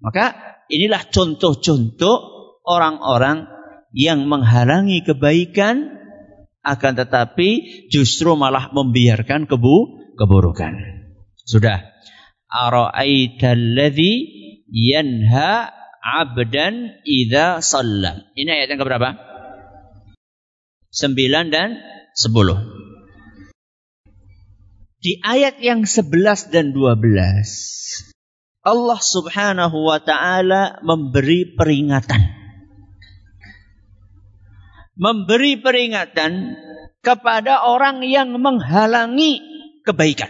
[0.00, 0.24] Maka
[0.72, 2.16] inilah contoh-contoh
[2.64, 3.57] orang-orang
[3.92, 5.96] yang menghalangi kebaikan
[6.64, 7.48] akan tetapi
[7.88, 9.76] justru malah membiarkan kebu
[10.18, 10.74] keburukan.
[11.46, 11.80] Sudah.
[12.48, 14.12] Ara'aita alladhi
[14.68, 18.28] yanha 'abdan idza shalla.
[18.36, 19.08] Ini ayat yang keberapa?
[20.88, 21.76] 9 dan
[22.16, 22.32] 10.
[24.98, 28.08] Di ayat yang 11 dan 12
[28.66, 32.47] Allah Subhanahu wa taala memberi peringatan.
[34.98, 36.58] Memberi peringatan
[37.06, 39.38] kepada orang yang menghalangi
[39.86, 40.28] kebaikan.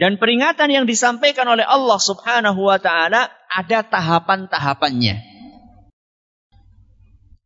[0.00, 5.20] Dan peringatan yang disampaikan oleh Allah Subhanahu wa taala ada tahapan-tahapannya.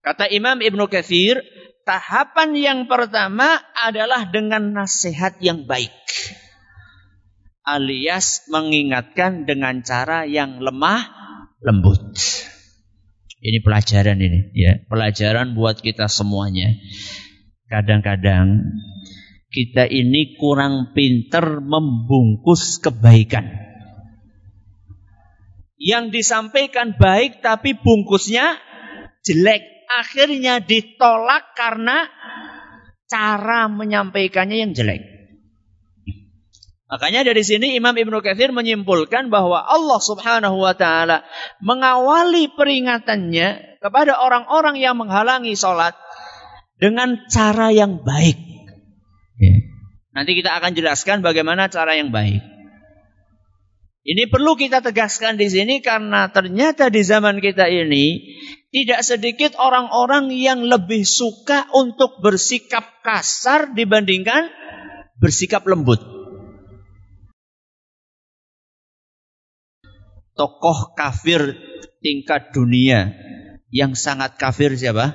[0.06, 1.42] Kata Imam Ibnu Katsir,
[1.82, 5.90] tahapan yang pertama adalah dengan nasihat yang baik.
[7.66, 11.10] Alias mengingatkan dengan cara yang lemah
[11.58, 12.22] lembut.
[13.44, 16.80] Ini pelajaran ini, ya, pelajaran buat kita semuanya.
[17.68, 18.72] Kadang-kadang
[19.52, 23.44] kita ini kurang pinter membungkus kebaikan.
[25.76, 28.56] Yang disampaikan baik tapi bungkusnya
[29.20, 29.62] jelek.
[29.92, 32.08] Akhirnya ditolak karena
[33.06, 35.13] cara menyampaikannya yang jelek.
[36.94, 41.26] Makanya dari sini Imam Ibnu Katsir menyimpulkan bahwa Allah Subhanahu wa taala
[41.58, 45.98] mengawali peringatannya kepada orang-orang yang menghalangi sholat
[46.78, 48.38] dengan cara yang baik.
[50.14, 52.38] Nanti kita akan jelaskan bagaimana cara yang baik.
[54.06, 58.22] Ini perlu kita tegaskan di sini karena ternyata di zaman kita ini
[58.70, 64.46] tidak sedikit orang-orang yang lebih suka untuk bersikap kasar dibandingkan
[65.18, 66.13] bersikap lembut.
[70.34, 71.54] Tokoh kafir
[72.02, 73.14] tingkat dunia
[73.70, 75.14] yang sangat kafir siapa?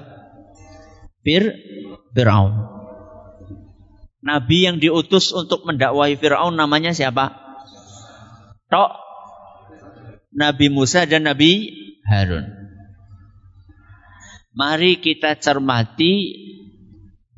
[1.24, 1.56] Fir
[2.16, 2.56] Fir'aun.
[4.20, 7.36] Nabi yang diutus untuk mendakwai Fir'aun namanya siapa?
[8.68, 8.92] Tok
[10.36, 11.72] Nabi Musa dan Nabi
[12.08, 12.48] Harun.
[14.56, 16.36] Mari kita cermati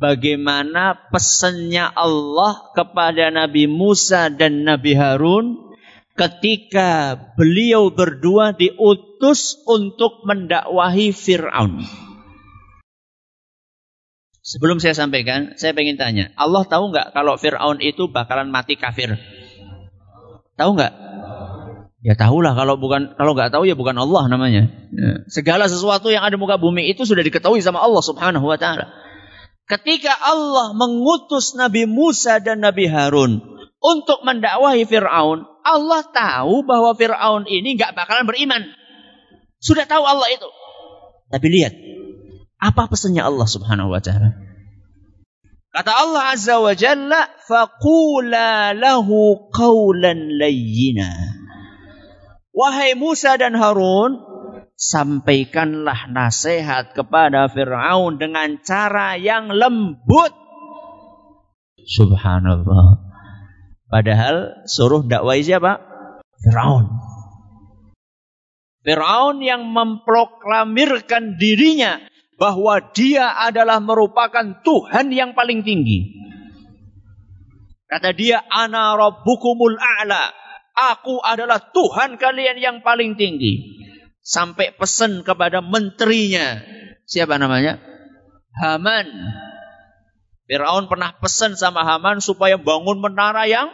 [0.02, 5.71] bagaimana pesannya Allah kepada Nabi Musa dan Nabi Harun
[6.16, 11.84] ketika beliau berdua diutus untuk mendakwahi Fir'aun.
[14.42, 19.16] Sebelum saya sampaikan, saya ingin tanya, Allah tahu nggak kalau Fir'aun itu bakalan mati kafir?
[20.60, 20.94] Tahu nggak?
[22.02, 24.74] Ya tahulah kalau bukan kalau nggak tahu ya bukan Allah namanya.
[24.90, 25.22] Ya.
[25.30, 28.90] Segala sesuatu yang ada muka bumi itu sudah diketahui sama Allah Subhanahu wa taala.
[29.70, 37.50] Ketika Allah mengutus Nabi Musa dan Nabi Harun untuk mendakwahi Firaun, Allah tahu bahwa Firaun
[37.50, 38.62] ini nggak bakalan beriman.
[39.58, 40.46] Sudah tahu Allah itu.
[41.34, 41.74] Tapi lihat,
[42.62, 44.38] apa pesannya Allah Subhanahu wa taala?
[45.72, 51.10] Kata Allah Azza wa Jalla, "Faqula lahu qawlan layyina."
[52.52, 54.20] Wahai Musa dan Harun,
[54.76, 60.36] sampaikanlah nasihat kepada Firaun dengan cara yang lembut.
[61.82, 63.11] Subhanallah.
[63.92, 65.84] Padahal suruh dakwai siapa?
[66.40, 66.88] Firaun.
[68.88, 72.00] Firaun yang memproklamirkan dirinya
[72.40, 76.18] bahwa dia adalah merupakan Tuhan yang paling tinggi.
[77.92, 80.32] Kata dia, Ana Rabbukumul A'la.
[80.96, 83.84] Aku adalah Tuhan kalian yang paling tinggi.
[84.24, 86.64] Sampai pesan kepada menterinya.
[87.04, 87.84] Siapa namanya?
[88.56, 89.06] Haman.
[90.52, 93.72] Fir'aun pernah pesan sama Haman supaya bangun menara yang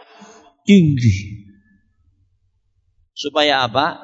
[0.62, 1.42] tinggi.
[3.18, 3.98] Supaya apa?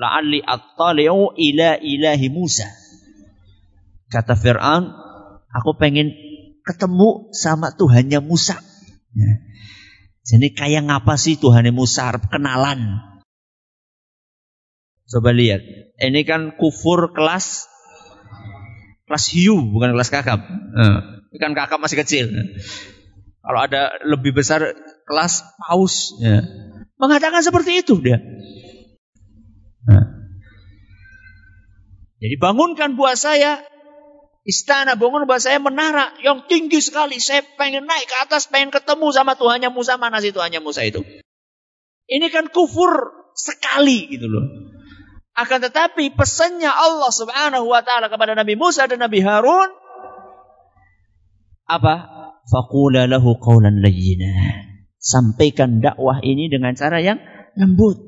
[0.00, 2.68] la'alli attali'u ila ilahi Musa.
[4.08, 4.88] Kata Fir'aun,
[5.52, 6.10] aku pengen
[6.64, 8.58] ketemu sama Tuhannya Musa.
[9.12, 9.32] Ya.
[10.24, 13.00] Jadi kayak ngapa sih Tuhannya Musa kenalan?
[15.10, 15.62] Coba lihat.
[16.00, 17.66] Ini kan kufur kelas
[19.10, 20.38] kelas hiu, bukan kelas kakap.
[20.46, 22.30] Nah, kan kakap masih kecil.
[23.42, 24.62] Kalau ada lebih besar
[25.02, 26.14] kelas paus.
[26.22, 26.46] Ya.
[26.94, 28.22] Mengatakan seperti itu dia.
[29.82, 30.06] Nah.
[32.22, 33.58] Jadi bangunkan buat saya
[34.46, 37.18] istana, bangun buat saya menara yang tinggi sekali.
[37.18, 39.98] Saya pengen naik ke atas, pengen ketemu sama Tuhannya Musa.
[39.98, 41.02] Mana sih Tuhannya Musa itu?
[42.06, 44.69] Ini kan kufur sekali gitu loh.
[45.38, 49.80] Akan tetapi pesannya Allah Subhanahu wa taala kepada Nabi Musa dan Nabi Harun
[51.70, 51.94] apa?
[52.50, 54.66] Faqula lahu qawlan layyina.
[54.98, 57.22] Sampaikan dakwah ini dengan cara yang
[57.54, 58.02] lembut.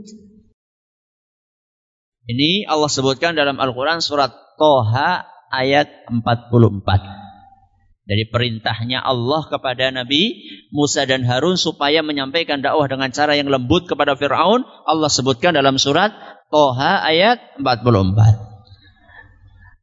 [2.27, 5.23] Ini Allah sebutkan dalam Al-Quran surat Toha
[5.55, 8.03] ayat 44.
[8.03, 10.43] Dari perintahnya Allah kepada Nabi
[10.75, 14.67] Musa dan Harun supaya menyampaikan dakwah dengan cara yang lembut kepada Fir'aun.
[14.67, 16.11] Allah sebutkan dalam surat
[16.53, 17.65] Toha ayat 44.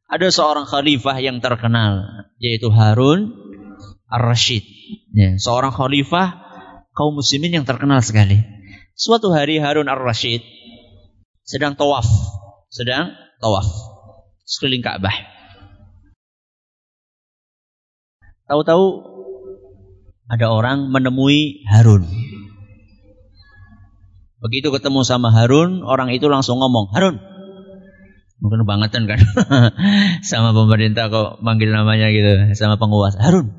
[0.06, 2.06] Ada seorang khalifah yang terkenal
[2.38, 3.34] yaitu Harun
[4.06, 4.62] Ar-Rashid.
[5.10, 6.38] Ya, seorang khalifah
[6.94, 8.38] kaum muslimin yang terkenal sekali.
[8.94, 10.46] Suatu hari Harun Ar-Rashid
[11.42, 12.06] sedang tawaf,
[12.70, 13.66] sedang tawaf
[14.46, 15.14] sekeliling Ka'bah.
[18.46, 18.86] Tahu-tahu
[20.30, 22.06] ada orang menemui Harun.
[24.40, 27.20] Begitu ketemu sama Harun, orang itu langsung ngomong, Harun.
[28.40, 29.20] Mungkin bangetan kan.
[30.30, 33.20] sama pemerintah kok manggil namanya gitu, sama penguasa.
[33.20, 33.52] Harun,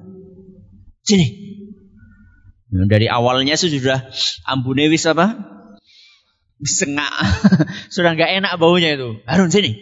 [1.06, 1.54] sini.
[2.72, 4.10] Dari awalnya sudah
[4.48, 5.52] ambunewis apa?
[6.62, 7.10] sengak.
[7.96, 9.18] Sudah nggak enak baunya itu.
[9.26, 9.74] Harun sini.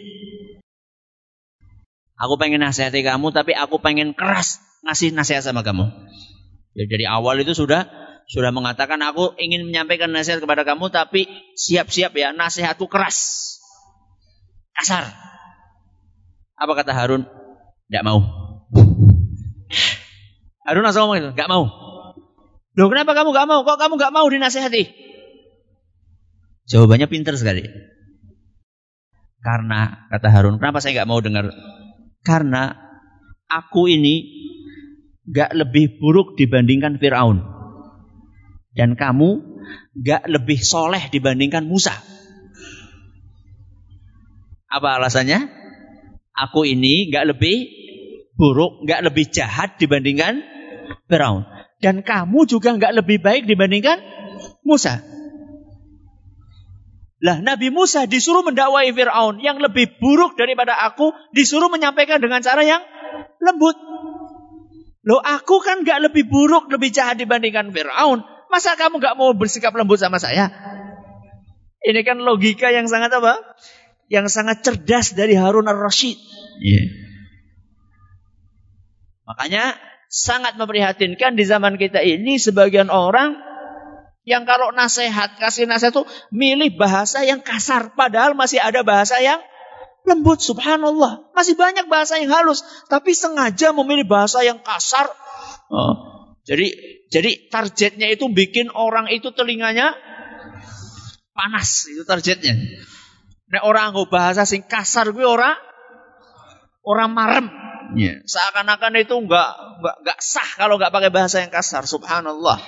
[2.20, 5.88] Aku pengen nasihati kamu, tapi aku pengen keras ngasih nasihat sama kamu.
[6.76, 7.88] Jadi dari awal itu sudah
[8.30, 11.26] sudah mengatakan aku ingin menyampaikan nasihat kepada kamu, tapi
[11.58, 13.18] siap-siap ya nasihatku keras,
[14.78, 15.10] kasar.
[16.54, 17.26] Apa kata Harun?
[17.90, 18.22] Tidak mau.
[20.62, 21.66] Harun langsung ngomong itu, nggak mau.
[22.78, 23.60] Loh kenapa kamu nggak mau?
[23.66, 24.84] Kok kamu nggak mau dinasehati?
[26.70, 27.66] Jawabannya pinter sekali.
[29.42, 31.50] Karena kata Harun, kenapa saya nggak mau dengar?
[32.22, 32.78] Karena
[33.50, 34.22] aku ini
[35.26, 37.59] nggak lebih buruk dibandingkan Fir'aun.
[38.70, 39.28] Dan kamu
[39.98, 41.94] nggak lebih soleh dibandingkan Musa.
[44.70, 45.50] Apa alasannya?
[46.30, 47.56] Aku ini nggak lebih
[48.38, 50.40] buruk, nggak lebih jahat dibandingkan
[51.10, 51.44] Firaun.
[51.82, 53.98] Dan kamu juga nggak lebih baik dibandingkan
[54.62, 55.02] Musa.
[57.20, 62.64] Lah Nabi Musa disuruh mendakwai Fir'aun yang lebih buruk daripada aku disuruh menyampaikan dengan cara
[62.64, 62.80] yang
[63.44, 63.76] lembut.
[65.04, 68.24] Loh aku kan gak lebih buruk, lebih jahat dibandingkan Fir'aun.
[68.50, 70.50] Masa kamu nggak mau bersikap lembut sama saya?
[71.80, 73.38] Ini kan logika yang sangat apa?
[74.10, 76.18] Yang sangat cerdas dari Harun al-Rashid.
[76.60, 76.86] Yeah.
[79.24, 79.78] Makanya
[80.10, 83.38] sangat memprihatinkan di zaman kita ini sebagian orang
[84.26, 87.94] yang kalau nasihat, kasih nasihat itu milih bahasa yang kasar.
[87.94, 89.40] Padahal masih ada bahasa yang
[90.04, 91.30] lembut, subhanallah.
[91.32, 92.60] Masih banyak bahasa yang halus.
[92.90, 95.08] Tapi sengaja memilih bahasa yang kasar.
[95.70, 95.94] Oh.
[96.44, 96.74] Jadi
[97.10, 99.98] jadi targetnya itu bikin orang itu telinganya
[101.34, 101.90] panas.
[101.90, 102.54] Itu targetnya.
[103.50, 105.58] Nek orang nggak bahasa sing kasar gue orang
[106.86, 107.46] orang marem.
[107.98, 108.22] Yeah.
[108.22, 109.50] Seakan-akan itu nggak
[109.82, 111.82] nggak nggak sah kalau nggak pakai bahasa yang kasar.
[111.90, 112.62] Subhanallah.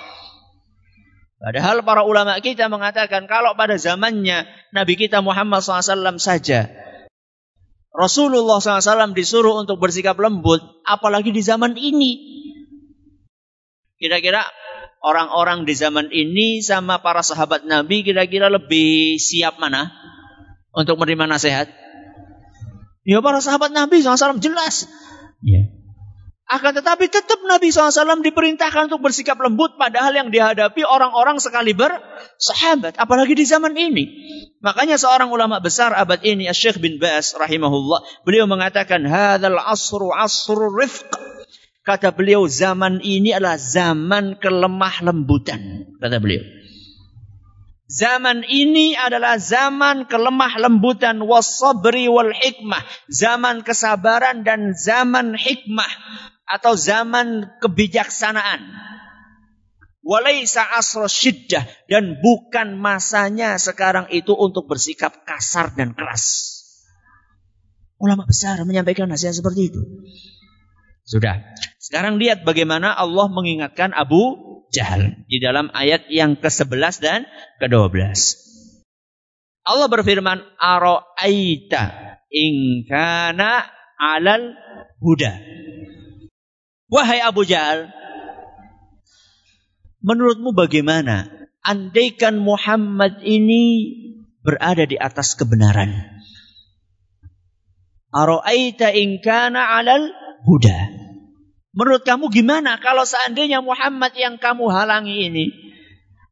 [1.39, 6.71] Padahal para ulama kita mengatakan kalau pada zamannya Nabi kita Muhammad SAW saja
[7.93, 12.32] Rasulullah SAW disuruh untuk bersikap lembut, apalagi di zaman ini.
[14.03, 14.43] Kira-kira
[14.99, 19.95] orang-orang di zaman ini sama para sahabat Nabi kira-kira lebih siap mana
[20.75, 21.71] untuk menerima nasihat?
[23.07, 24.91] Ya para sahabat Nabi SAW jelas.
[25.39, 25.71] Ya.
[26.51, 32.99] Akan tetapi tetap Nabi SAW diperintahkan untuk bersikap lembut padahal yang dihadapi orang-orang sekali bersahabat.
[32.99, 34.03] Apalagi di zaman ini.
[34.59, 38.27] Makanya seorang ulama besar abad ini, Syekh bin Bas rahimahullah.
[38.27, 41.32] Beliau mengatakan, Hadal asru asru rifq.
[41.83, 45.91] Kata beliau, zaman ini adalah zaman kelemah lembutan.
[45.99, 46.43] Kata beliau.
[47.91, 52.79] Zaman ini adalah zaman kelemah lembutan wasabri wal hikmah.
[53.11, 55.91] Zaman kesabaran dan zaman hikmah
[56.47, 58.63] atau zaman kebijaksanaan.
[60.03, 66.51] Walaisa asro syiddah dan bukan masanya sekarang itu untuk bersikap kasar dan keras.
[67.99, 69.79] Ulama besar menyampaikan nasihat seperti itu.
[71.03, 71.43] Sudah.
[71.79, 74.39] Sekarang lihat bagaimana Allah mengingatkan Abu
[74.71, 77.21] Jahal di dalam ayat yang ke-11 dan
[77.59, 78.39] ke-12.
[79.63, 81.83] Allah berfirman, "Ara'aita
[82.31, 83.67] in kana
[83.99, 84.55] 'alal
[84.99, 85.39] huda."
[86.93, 87.89] Wahai Abu Jahal,
[90.03, 91.31] menurutmu bagaimana?
[91.63, 93.95] Andaikan Muhammad ini
[94.43, 95.95] berada di atas kebenaran.
[98.13, 100.11] Aro'aita inkana alal
[100.45, 100.92] huda.
[101.73, 105.45] Menurut kamu gimana kalau seandainya Muhammad yang kamu halangi ini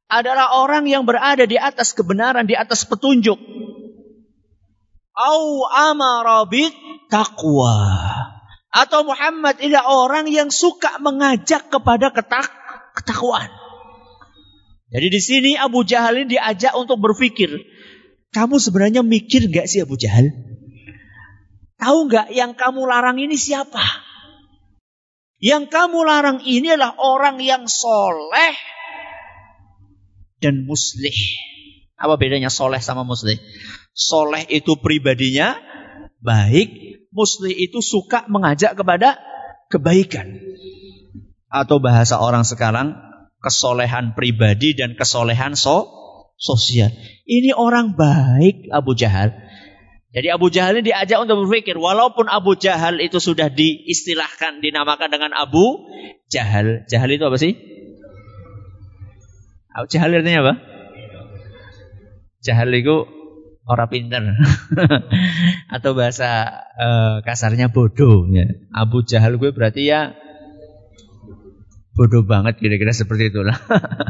[0.05, 3.41] adalah orang yang berada di atas kebenaran, di atas petunjuk.
[5.17, 6.77] Au amara bit
[7.09, 7.73] taqwa.
[8.71, 12.47] Atau Muhammad adalah orang yang suka mengajak kepada ketak
[13.01, 13.49] ketakwaan.
[14.93, 17.49] Jadi di sini Abu Jahal ini diajak untuk berpikir.
[18.31, 20.29] Kamu sebenarnya mikir gak sih Abu Jahal?
[21.81, 24.10] Tahu gak yang kamu larang ini siapa?
[25.41, 28.53] Yang kamu larang ini adalah orang yang soleh
[30.37, 31.17] dan muslih.
[31.97, 33.41] Apa bedanya soleh sama muslih?
[33.93, 35.57] Soleh itu pribadinya
[36.21, 36.69] baik,
[37.09, 39.17] Muslim itu suka mengajak kepada
[39.67, 40.39] kebaikan.
[41.51, 42.95] Atau bahasa orang sekarang,
[43.43, 45.89] kesolehan pribadi dan kesolehan so
[46.37, 46.93] sosial.
[47.25, 49.33] Ini orang baik Abu Jahal.
[50.11, 55.31] Jadi Abu Jahal ini diajak untuk berpikir, walaupun Abu Jahal itu sudah diistilahkan, dinamakan dengan
[55.31, 55.87] Abu
[56.27, 56.83] Jahal.
[56.91, 57.55] Jahal itu apa sih?
[59.71, 60.53] Abu Jahal artinya apa?
[62.43, 63.07] Jahal itu
[63.63, 64.35] orang pinter
[65.75, 68.51] atau bahasa uh, kasarnya bodoh ya.
[68.75, 70.11] Abu Jahal gue berarti ya
[71.95, 73.55] bodoh banget kira-kira seperti itulah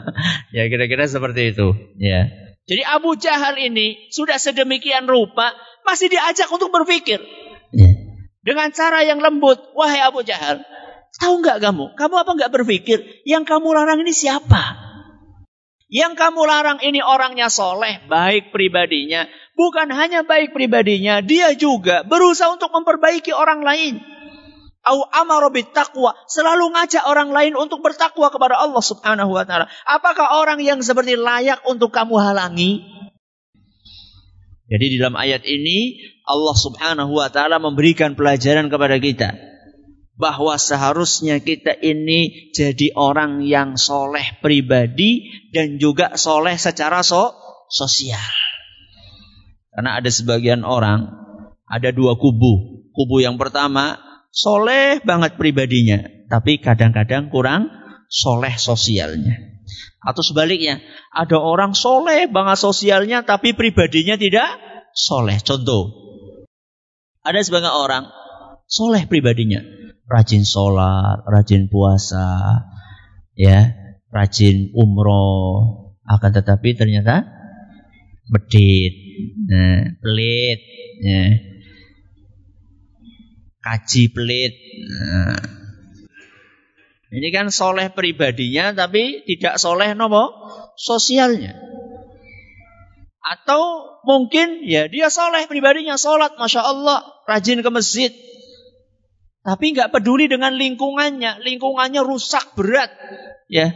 [0.55, 2.29] ya kira-kira seperti itu ya
[2.71, 5.51] jadi Abu Jahal ini sudah sedemikian rupa
[5.83, 7.19] masih diajak untuk berpikir
[7.75, 7.91] ya.
[8.39, 10.63] dengan cara yang lembut wahai Abu Jahal
[11.19, 14.91] tahu nggak kamu kamu apa nggak berpikir yang kamu larang ini siapa
[15.91, 19.27] yang kamu larang ini orangnya soleh, baik pribadinya.
[19.59, 23.99] Bukan hanya baik pribadinya, dia juga berusaha untuk memperbaiki orang lain.
[24.81, 26.17] Au amarobit takwa.
[26.25, 29.69] Selalu ngajak orang lain untuk bertakwa kepada Allah subhanahu wa ta'ala.
[29.85, 32.81] Apakah orang yang seperti layak untuk kamu halangi?
[34.71, 39.35] Jadi di dalam ayat ini Allah subhanahu wa ta'ala memberikan pelajaran kepada kita
[40.15, 47.33] bahwa seharusnya kita ini jadi orang yang soleh pribadi dan juga soleh secara so
[47.73, 48.21] sosial.
[49.71, 51.09] Karena ada sebagian orang,
[51.65, 52.85] ada dua kubu.
[52.91, 53.97] Kubu yang pertama,
[54.31, 55.99] soleh banget pribadinya,
[56.31, 57.67] tapi kadang-kadang kurang
[58.07, 59.51] soleh sosialnya.
[60.01, 60.81] Atau sebaliknya,
[61.13, 64.57] ada orang soleh banget sosialnya, tapi pribadinya tidak
[64.97, 65.37] soleh.
[65.45, 65.93] Contoh,
[67.21, 68.03] ada sebagian orang
[68.65, 69.61] soleh pribadinya,
[70.09, 72.65] rajin sholat, rajin puasa,
[73.37, 73.77] ya,
[74.09, 77.29] rajin umroh, akan tetapi ternyata
[78.31, 78.93] medit,
[79.45, 80.59] nah, pelit,
[81.03, 81.50] ya.
[83.61, 84.53] Kaji pelit.
[84.89, 85.39] Nah.
[87.11, 90.31] Ini kan soleh pribadinya tapi tidak soleh nopo
[90.79, 91.59] sosialnya.
[93.21, 93.61] Atau
[94.07, 98.11] mungkin ya dia soleh pribadinya sholat, masya Allah, rajin ke masjid.
[99.41, 102.93] Tapi nggak peduli dengan lingkungannya, lingkungannya rusak berat,
[103.49, 103.73] ya.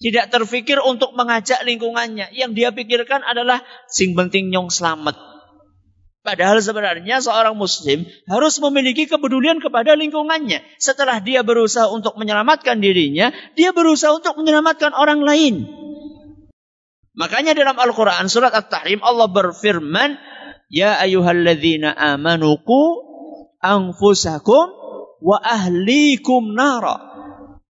[0.00, 2.32] Tidak terfikir untuk mengajak lingkungannya.
[2.32, 5.29] Yang dia pikirkan adalah sing penting nyong selamat.
[6.20, 10.60] Padahal sebenarnya seorang muslim harus memiliki kepedulian kepada lingkungannya.
[10.76, 15.64] Setelah dia berusaha untuk menyelamatkan dirinya, dia berusaha untuk menyelamatkan orang lain.
[17.16, 20.20] Makanya dalam Al-Quran surat At-Tahrim Allah berfirman,
[20.68, 23.00] Ya ayuhalladzina amanuku
[23.64, 24.76] anfusakum
[25.24, 27.00] wa ahlikum nara.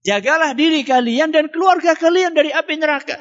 [0.02, 3.14] Jagalah diri kalian dan keluarga kalian dari api neraka.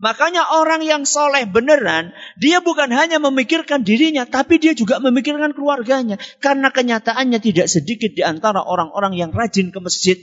[0.00, 6.16] Makanya orang yang soleh beneran, dia bukan hanya memikirkan dirinya, tapi dia juga memikirkan keluarganya.
[6.40, 10.16] Karena kenyataannya tidak sedikit di antara orang-orang yang rajin ke masjid.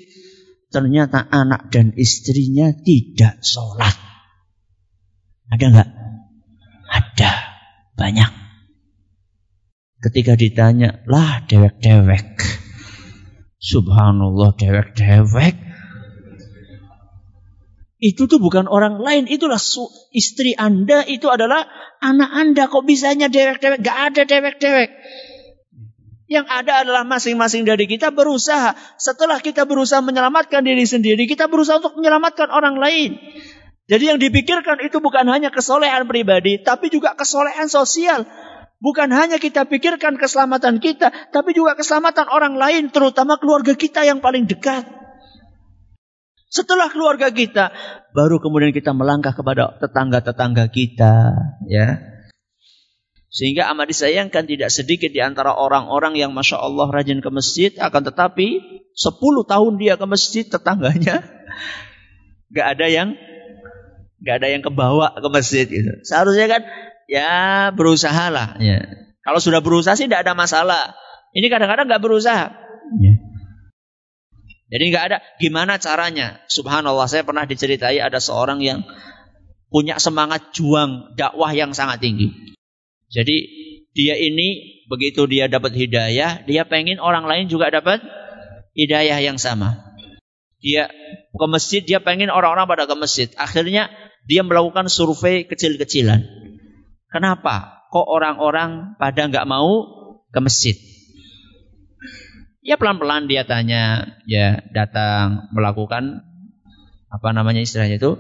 [0.74, 3.94] Ternyata anak dan istrinya tidak sholat.
[5.54, 5.90] Ada nggak?
[6.90, 7.32] Ada.
[7.94, 8.32] Banyak.
[10.10, 12.42] Ketika ditanya, lah dewek-dewek.
[13.62, 15.67] Subhanallah dewek-dewek
[17.98, 19.58] itu tuh bukan orang lain, itulah
[20.14, 21.66] istri Anda, itu adalah
[21.98, 22.64] anak Anda.
[22.70, 23.82] Kok bisanya dewek-dewek?
[23.82, 24.90] Gak ada dewek-dewek.
[26.30, 28.78] Yang ada adalah masing-masing dari kita berusaha.
[29.02, 33.18] Setelah kita berusaha menyelamatkan diri sendiri, kita berusaha untuk menyelamatkan orang lain.
[33.88, 38.28] Jadi yang dipikirkan itu bukan hanya kesolehan pribadi, tapi juga kesolehan sosial.
[38.78, 44.22] Bukan hanya kita pikirkan keselamatan kita, tapi juga keselamatan orang lain, terutama keluarga kita yang
[44.22, 44.97] paling dekat.
[46.48, 47.76] Setelah keluarga kita,
[48.16, 51.36] baru kemudian kita melangkah kepada tetangga-tetangga kita,
[51.68, 52.00] ya.
[53.28, 58.08] Sehingga amat disayangkan tidak sedikit di antara orang-orang yang Masya Allah rajin ke masjid, akan
[58.08, 58.48] tetapi
[58.96, 61.22] 10 tahun dia ke masjid, tetangganya
[62.56, 63.20] gak ada yang
[64.24, 66.00] gak ada yang kebawa ke masjid gitu.
[66.08, 66.62] Seharusnya kan
[67.12, 68.56] ya berusaha lah.
[68.64, 68.88] Ya.
[69.22, 70.96] Kalau sudah berusaha sih tidak ada masalah.
[71.36, 72.67] Ini kadang-kadang gak berusaha.
[74.68, 76.44] Jadi nggak ada gimana caranya.
[76.52, 78.84] Subhanallah saya pernah diceritai ada seorang yang
[79.72, 82.32] punya semangat juang dakwah yang sangat tinggi.
[83.08, 83.38] Jadi
[83.96, 88.04] dia ini begitu dia dapat hidayah, dia pengen orang lain juga dapat
[88.76, 89.96] hidayah yang sama.
[90.60, 90.92] Dia
[91.32, 93.30] ke masjid, dia pengen orang-orang pada ke masjid.
[93.40, 93.88] Akhirnya
[94.28, 96.24] dia melakukan survei kecil-kecilan.
[97.08, 97.88] Kenapa?
[97.88, 99.88] Kok orang-orang pada nggak mau
[100.28, 100.76] ke masjid?
[102.68, 106.28] Ya pelan-pelan dia tanya, ya datang melakukan
[107.08, 108.20] apa namanya istilahnya itu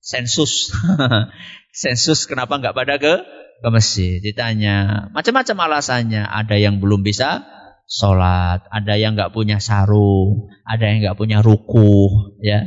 [0.00, 0.72] sensus.
[1.84, 3.20] sensus kenapa nggak pada ke
[3.60, 4.16] ke masjid?
[4.24, 6.24] Ditanya macam-macam alasannya.
[6.24, 7.44] Ada yang belum bisa
[7.84, 12.64] sholat, ada yang nggak punya sarung, ada yang nggak punya ruku, ya.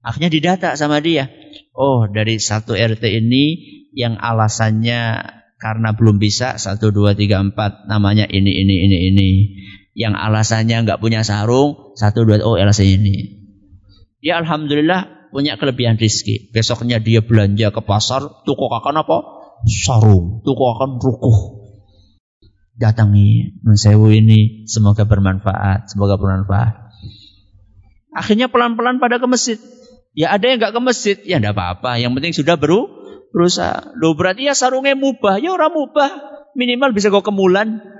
[0.00, 1.28] Akhirnya didata sama dia.
[1.76, 3.44] Oh dari satu RT ini
[3.92, 5.20] yang alasannya
[5.60, 9.28] karena belum bisa satu dua tiga empat namanya ini ini ini ini
[9.96, 13.40] yang alasannya nggak punya sarung, satu dua oh alasan ini.
[14.20, 16.52] Dia alhamdulillah punya kelebihan rizki.
[16.52, 19.18] Besoknya dia belanja ke pasar, tuku akan apa?
[19.64, 21.64] Sarung, tuku akan rukuh.
[22.76, 26.92] Datangi mensewu ini, semoga bermanfaat, semoga bermanfaat.
[28.12, 29.56] Akhirnya pelan-pelan pada ke masjid.
[30.12, 31.96] Ya ada yang nggak ke masjid, ya enggak apa-apa.
[31.96, 32.84] Yang penting sudah beru
[33.32, 33.96] berusaha.
[33.96, 36.10] Loh berarti ya sarungnya mubah, ya orang mubah.
[36.52, 37.95] Minimal bisa kau kemulan.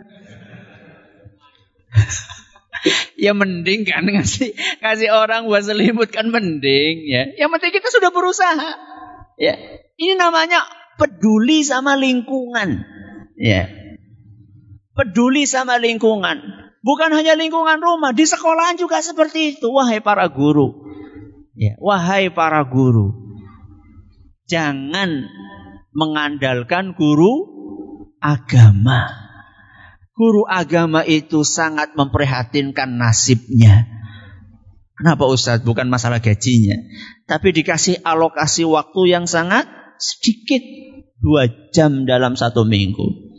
[3.25, 4.53] ya mending kan ngasih
[4.85, 7.23] ngasih orang buat selimut kan mending ya.
[7.37, 8.71] Yang penting kita sudah berusaha.
[9.37, 9.55] Ya.
[9.97, 10.65] Ini namanya
[11.01, 12.85] peduli sama lingkungan.
[13.37, 13.69] Ya.
[14.97, 16.67] Peduli sama lingkungan.
[16.87, 19.75] Bukan hanya lingkungan rumah, di sekolahan juga seperti itu.
[19.75, 20.87] Wahai para guru.
[21.59, 23.11] Ya, wahai para guru.
[24.47, 25.27] Jangan
[25.91, 27.43] mengandalkan guru
[28.23, 29.26] agama.
[30.17, 33.85] Guru agama itu sangat memprihatinkan nasibnya.
[34.97, 35.69] Kenapa Ustadz?
[35.69, 36.81] Bukan masalah gajinya.
[37.29, 39.69] Tapi dikasih alokasi waktu yang sangat
[40.01, 40.65] sedikit.
[41.21, 43.37] Dua jam dalam satu minggu.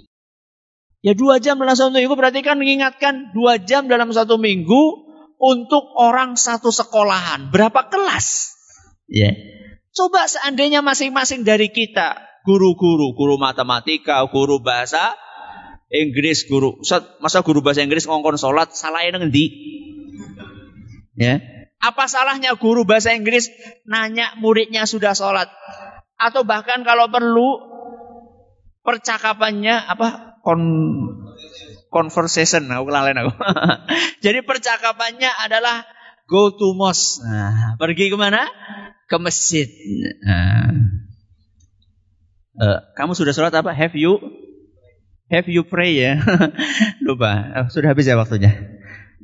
[1.02, 5.08] Ya dua jam dalam satu minggu berarti kan mengingatkan dua jam dalam satu minggu
[5.42, 7.50] untuk orang satu sekolahan.
[7.50, 8.54] Berapa kelas?
[9.10, 9.34] Ya.
[9.94, 15.18] Coba seandainya masing-masing dari kita, guru-guru, guru matematika, guru bahasa,
[15.88, 16.84] Inggris guru,
[17.24, 19.48] masa guru bahasa Inggris ngongkon sholat salah yang ngendi?
[21.18, 21.42] Ya,
[21.82, 23.50] Apa salahnya guru bahasa Inggris
[23.88, 25.48] nanya muridnya sudah sholat?
[26.20, 27.64] Atau bahkan kalau perlu
[28.84, 30.62] percakapannya apa kon
[31.88, 33.32] conversation aku aku.
[34.26, 35.88] Jadi percakapannya adalah
[36.28, 37.24] go to mosque.
[37.24, 38.44] Nah, pergi ke mana?
[39.08, 39.72] Ke masjid.
[40.22, 40.72] Nah.
[42.58, 43.70] Uh, kamu sudah sholat apa?
[43.70, 44.18] Have you
[45.32, 46.20] have you pray ya?
[47.06, 47.64] Lupa.
[47.64, 48.56] Oh, sudah habis ya waktunya.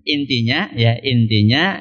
[0.04, 1.80] Intinya ya intinya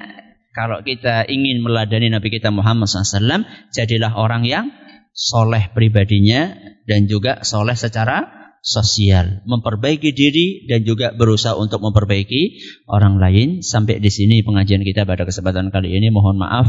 [0.54, 3.42] kalau kita ingin meladani Nabi kita Muhammad SAW,
[3.72, 4.70] jadilah orang yang
[5.16, 6.54] soleh pribadinya
[6.84, 13.48] dan juga soleh secara sosial, memperbaiki diri dan juga berusaha untuk memperbaiki orang lain.
[13.64, 16.14] Sampai di sini pengajian kita pada kesempatan kali ini.
[16.14, 16.66] Mohon maaf,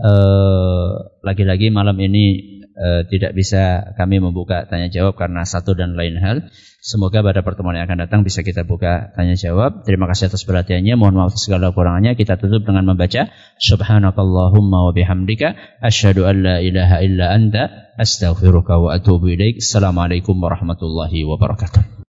[0.00, 5.96] eh, lagi-lagi uh, malam ini uh, tidak bisa kami membuka tanya jawab karena satu dan
[5.96, 6.46] lain hal.
[6.86, 9.82] Semoga pada pertemuan yang akan datang bisa kita buka tanya jawab.
[9.82, 10.94] Terima kasih atas perhatiannya.
[10.94, 12.14] Mohon maaf segala kurangannya.
[12.14, 13.26] Kita tutup dengan membaca
[13.58, 19.58] Subhanakallahumma wa bihamdika asyhadu an la ilaha illa anta astaghfiruka wa atubu ilaik.
[19.58, 21.95] Assalamualaikum warahmatullahi wabarakatuh.